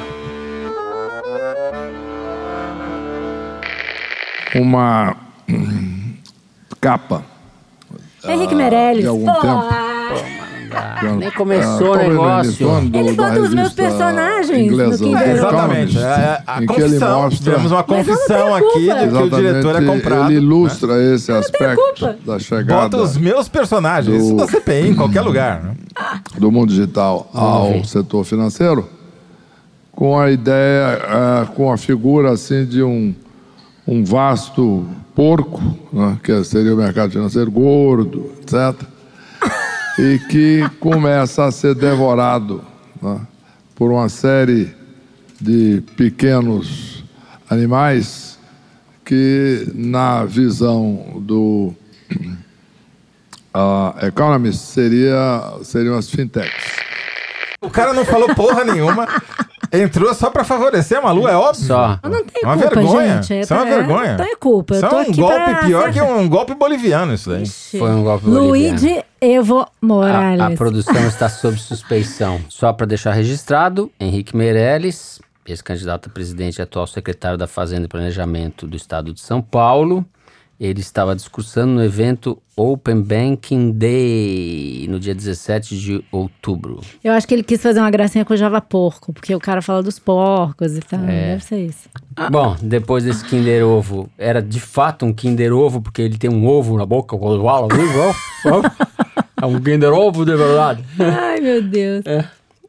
[4.54, 5.16] uma
[6.80, 7.24] capa
[8.24, 9.02] Henrique Meirelles.
[9.02, 10.43] de algum Pô, tempo.
[11.18, 12.66] Nem começou o Ah, negócio.
[12.68, 15.18] organizando Ele bota os meus personagens inglesa, no Ovo.
[15.24, 15.98] Exatamente.
[15.98, 17.22] É, a em confissão.
[17.22, 20.24] mostra Temos uma eu não confissão aqui de que o diretor é comprado.
[20.30, 20.44] ele né?
[20.46, 24.22] ilustra esse aspecto da chegada Bota os meus personagens.
[24.22, 25.62] Isso Do- da CPI em qualquer lugar.
[25.62, 25.74] né?
[26.38, 28.88] do mundo digital ao setor financeiro
[29.92, 33.14] com a ideia, com a figura assim de um,
[33.86, 35.62] um vasto porco,
[35.92, 38.74] né, que seria o mercado financeiro gordo, etc.,
[39.98, 42.64] e que começa a ser devorado
[43.00, 43.20] né,
[43.74, 44.74] por uma série
[45.40, 47.04] de pequenos
[47.48, 48.38] animais
[49.04, 51.72] que, na visão do
[53.52, 56.74] ah, Economist, seria, seriam as fintechs.
[57.60, 59.06] O cara não falou porra nenhuma.
[59.72, 61.64] Entrou só pra favorecer a Malu, é óbvio.
[61.66, 61.98] Só.
[62.02, 63.22] Eu não tenho É uma culpa, vergonha.
[63.22, 63.40] gente.
[63.40, 64.10] Isso é uma É, vergonha.
[64.16, 64.74] Não tenho culpa.
[64.74, 67.42] Eu Isso é um aqui golpe pra pior que um golpe boliviano, isso daí.
[67.42, 67.78] Ixi.
[67.78, 68.48] Foi um golpe boliviano.
[68.48, 70.40] Luigi Evo Morales.
[70.40, 72.40] A, a produção está sob suspeição.
[72.48, 77.88] Só para deixar registrado, Henrique Meirelles, ex-candidato a presidente e atual secretário da Fazenda e
[77.88, 80.04] Planejamento do Estado de São Paulo,
[80.58, 86.80] ele estava discursando no evento Open Banking Day, no dia 17 de outubro.
[87.02, 89.60] Eu acho que ele quis fazer uma gracinha com o Java Porco, porque o cara
[89.60, 91.00] fala dos porcos e tal.
[91.00, 91.32] É.
[91.32, 91.88] Deve ser isso.
[92.30, 96.46] Bom, depois desse Kinder Ovo, era de fato um Kinder Ovo, porque ele tem um
[96.46, 97.68] ovo na boca, quando fala,
[99.44, 100.82] é um Kinder Ovo de verdade.
[100.98, 102.02] Ai, meu Deus.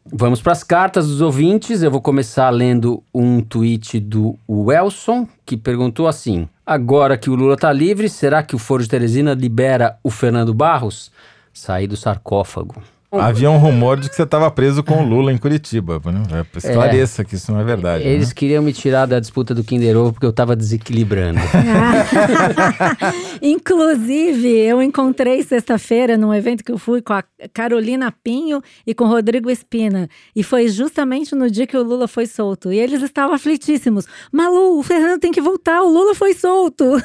[0.05, 1.81] Vamos para as cartas dos ouvintes.
[1.81, 7.53] Eu vou começar lendo um tweet do Welson, que perguntou assim: Agora que o Lula
[7.53, 11.11] está livre, será que o Foro de Teresina libera o Fernando Barros?
[11.53, 12.83] Sair do sarcófago.
[13.19, 16.01] Havia um rumor de que você estava preso com o Lula em Curitiba.
[16.05, 16.45] Né?
[16.53, 18.03] É, Esclareça que isso não é verdade.
[18.03, 18.09] né?
[18.09, 21.39] Eles queriam me tirar da disputa do Kinder Ovo porque eu estava desequilibrando.
[23.41, 29.05] Inclusive, eu encontrei sexta-feira num evento que eu fui com a Carolina Pinho e com
[29.05, 30.09] o Rodrigo Espina.
[30.35, 32.71] E foi justamente no dia que o Lula foi solto.
[32.71, 34.05] E eles estavam aflitíssimos.
[34.31, 36.85] Malu, o Fernando tem que voltar, o Lula foi solto.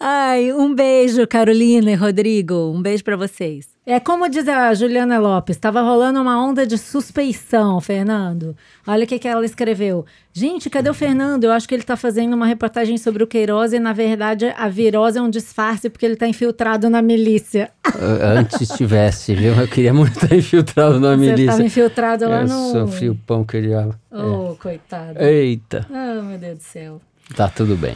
[0.00, 2.72] Ai, um beijo, Carolina e Rodrigo.
[2.74, 3.75] Um beijo pra vocês.
[3.88, 8.56] É como diz a Juliana Lopes, estava rolando uma onda de suspeição, Fernando.
[8.84, 10.04] Olha o que, que ela escreveu.
[10.32, 11.44] Gente, cadê o Fernando?
[11.44, 14.68] Eu acho que ele está fazendo uma reportagem sobre o Queiroz e, na verdade, a
[14.68, 17.70] virose é um disfarce porque ele está infiltrado na milícia.
[17.86, 19.54] Uh, Antes tivesse, viu?
[19.54, 21.44] Eu queria muito estar infiltrado na Você milícia.
[21.44, 22.72] estava infiltrado lá eu no.
[22.72, 23.70] sofri o pão que ele.
[24.10, 25.16] Oh, coitado.
[25.20, 25.32] É.
[25.32, 27.00] Eita, Oh, meu Deus do céu.
[27.36, 27.94] tá tudo bem.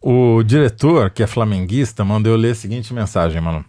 [0.00, 3.64] O diretor, que é flamenguista, mandou eu ler a seguinte mensagem, mano.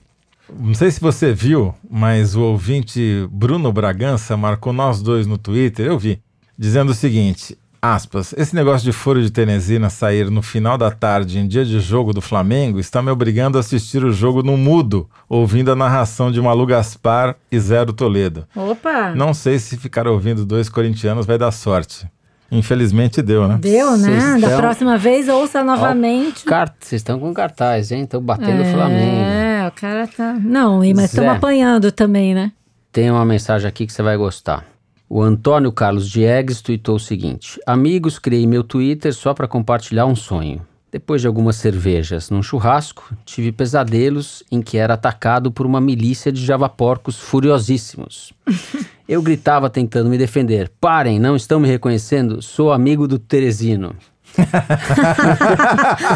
[0.53, 5.87] Não sei se você viu, mas o ouvinte Bruno Bragança marcou nós dois no Twitter,
[5.87, 6.21] eu vi,
[6.57, 11.39] dizendo o seguinte, aspas, esse negócio de foro de Teresina sair no final da tarde
[11.39, 15.09] em dia de jogo do Flamengo está me obrigando a assistir o jogo no mudo,
[15.29, 18.47] ouvindo a narração de Malu Gaspar e Zero Toledo.
[18.55, 19.13] Opa!
[19.15, 22.07] Não sei se ficar ouvindo dois corintianos vai dar sorte.
[22.51, 23.57] Infelizmente deu, né?
[23.59, 23.97] Deu, né?
[24.09, 26.45] Vocês Da estão- próxima vez, ouça novamente.
[26.45, 28.03] Car- Vocês estão com cartaz, hein?
[28.03, 29.17] Estão batendo o Flamengo.
[29.21, 30.33] É, o cara tá.
[30.33, 32.51] Não, e- mas estamos apanhando também, né?
[32.91, 34.63] Tem uma mensagem aqui que você vai gostar.
[35.09, 40.15] O Antônio Carlos Diegues tweetou o seguinte: Amigos, criei meu Twitter só para compartilhar um
[40.15, 40.61] sonho.
[40.95, 46.31] Depois de algumas cervejas num churrasco, tive pesadelos em que era atacado por uma milícia
[46.31, 48.31] de javaporcos furiosíssimos.
[49.05, 52.41] Eu gritava tentando me defender: Parem, não estão me reconhecendo?
[52.41, 53.93] Sou amigo do Teresino.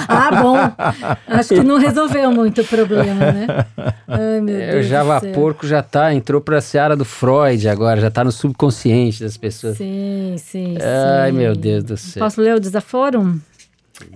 [0.07, 0.57] Ah, bom.
[1.27, 3.47] Acho que não resolveu muito o problema, né?
[4.07, 4.86] Ai, meu É, o Deus.
[4.86, 4.89] do céu.
[4.89, 9.77] javaporco já tá, entrou pra seara do Freud agora, já tá no subconsciente das pessoas.
[9.77, 10.77] Sim, sim,
[11.21, 11.38] Ai, sim.
[11.38, 12.23] meu Deus do céu.
[12.23, 13.39] Posso ler o desaforo?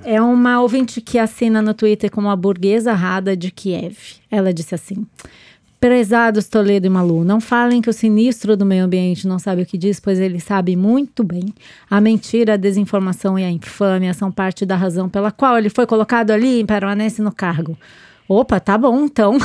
[0.03, 3.97] É uma ouvinte que assina no Twitter como a burguesa rada de Kiev.
[4.29, 5.05] Ela disse assim:
[5.83, 9.65] Prezados Toledo e Malu, não falem que o sinistro do meio ambiente não sabe o
[9.65, 11.53] que diz, pois ele sabe muito bem.
[11.89, 15.85] A mentira, a desinformação e a infâmia são parte da razão pela qual ele foi
[15.85, 17.77] colocado ali e permanece no cargo.
[18.29, 19.37] Opa, tá bom então.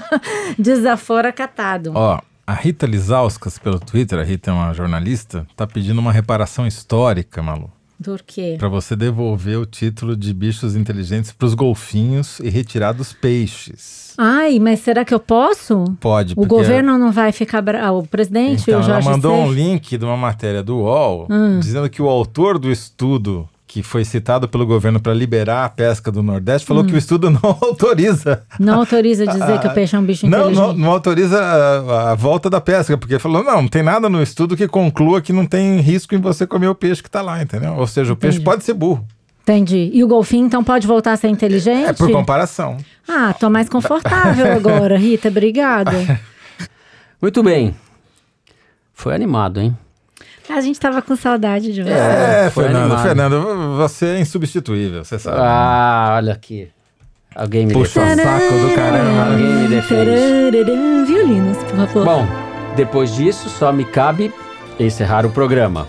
[0.58, 1.92] Desaforo acatado.
[1.94, 6.66] Ó, a Rita Lizauskas pelo Twitter, a Rita é uma jornalista, tá pedindo uma reparação
[6.66, 7.70] histórica, Malu.
[8.04, 8.56] Do quê?
[8.58, 14.12] Pra você devolver o título de bichos inteligentes pros golfinhos e retirar dos peixes.
[14.18, 15.84] Ai, mas será que eu posso?
[16.00, 17.98] Pode, O governo não vai ficar bravo.
[18.00, 19.54] O presidente, Então, o ela Jorge mandou um Seif?
[19.54, 21.58] link de uma matéria do UOL Hum.
[21.60, 26.12] dizendo que o autor do estudo que foi citado pelo governo para liberar a pesca
[26.12, 26.86] do Nordeste falou Hum.
[26.86, 28.44] que o estudo não autoriza.
[28.56, 30.64] Não autoriza dizer que o peixe é um bicho Não, inteligente.
[30.64, 34.22] não, não autoriza a, a volta da pesca, porque falou, não, não tem nada no
[34.22, 37.42] estudo que conclua que não tem risco em você comer o peixe que tá lá,
[37.42, 37.74] entendeu?
[37.74, 38.44] Ou seja, o peixe Entendi.
[38.48, 39.04] pode ser burro.
[39.42, 39.90] Entendi.
[39.92, 41.86] E o golfinho, então, pode voltar a ser inteligente?
[41.88, 42.76] É por comparação.
[43.08, 45.26] Ah, tô mais confortável agora, Rita.
[45.30, 45.90] Obrigada.
[47.20, 47.74] Muito bem.
[48.92, 49.76] Foi animado, hein?
[50.48, 51.90] A gente tava com saudade de você.
[51.90, 53.02] É, foi Fernando, animado.
[53.02, 55.38] Fernando, você é insubstituível, você sabe.
[55.40, 56.68] Ah, olha aqui.
[57.34, 58.22] Alguém me Puxa defende.
[58.22, 59.30] saco do caramba.
[59.32, 61.04] Alguém me defende.
[61.06, 62.04] Violinos, por favor.
[62.04, 62.26] Bom,
[62.76, 64.32] depois disso, só me cabe
[64.78, 65.86] encerrar o programa.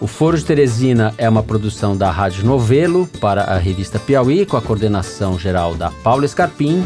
[0.00, 4.56] O Foro de Teresina é uma produção da Rádio Novelo para a revista Piauí, com
[4.56, 6.84] a coordenação geral da Paula Escarpim.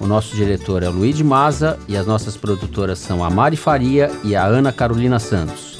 [0.00, 3.56] O nosso diretor é o Luiz de Maza e as nossas produtoras são a Mari
[3.56, 5.73] Faria e a Ana Carolina Santos.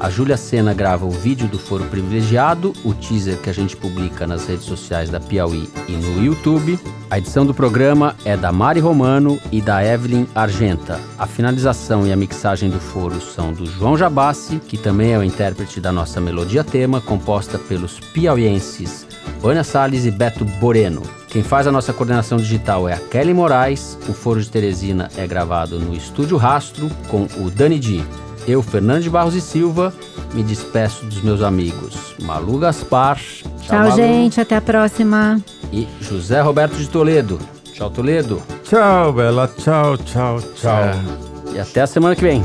[0.00, 4.26] A Júlia Sena grava o vídeo do Foro Privilegiado, o teaser que a gente publica
[4.26, 6.78] nas redes sociais da Piauí e no YouTube.
[7.10, 11.00] A edição do programa é da Mari Romano e da Evelyn Argenta.
[11.18, 15.24] A finalização e a mixagem do foro são do João Jabassi, que também é o
[15.24, 19.06] intérprete da nossa melodia tema, composta pelos piauienses
[19.40, 21.02] Vânia Salles e Beto Boreno.
[21.28, 23.98] Quem faz a nossa coordenação digital é a Kelly Moraes.
[24.08, 28.04] O Foro de Teresina é gravado no Estúdio Rastro com o Dani Di.
[28.48, 29.92] Eu, Fernando de Barros e Silva,
[30.32, 33.20] me despeço dos meus amigos Malu Gaspar.
[33.60, 34.40] Tchau, Malu, gente.
[34.40, 35.38] Até a próxima.
[35.70, 37.38] E José Roberto de Toledo.
[37.74, 38.42] Tchau, Toledo.
[38.64, 39.52] Tchau, Bela.
[39.58, 40.94] Tchau, tchau, tchau.
[41.54, 42.42] E até a semana que vem.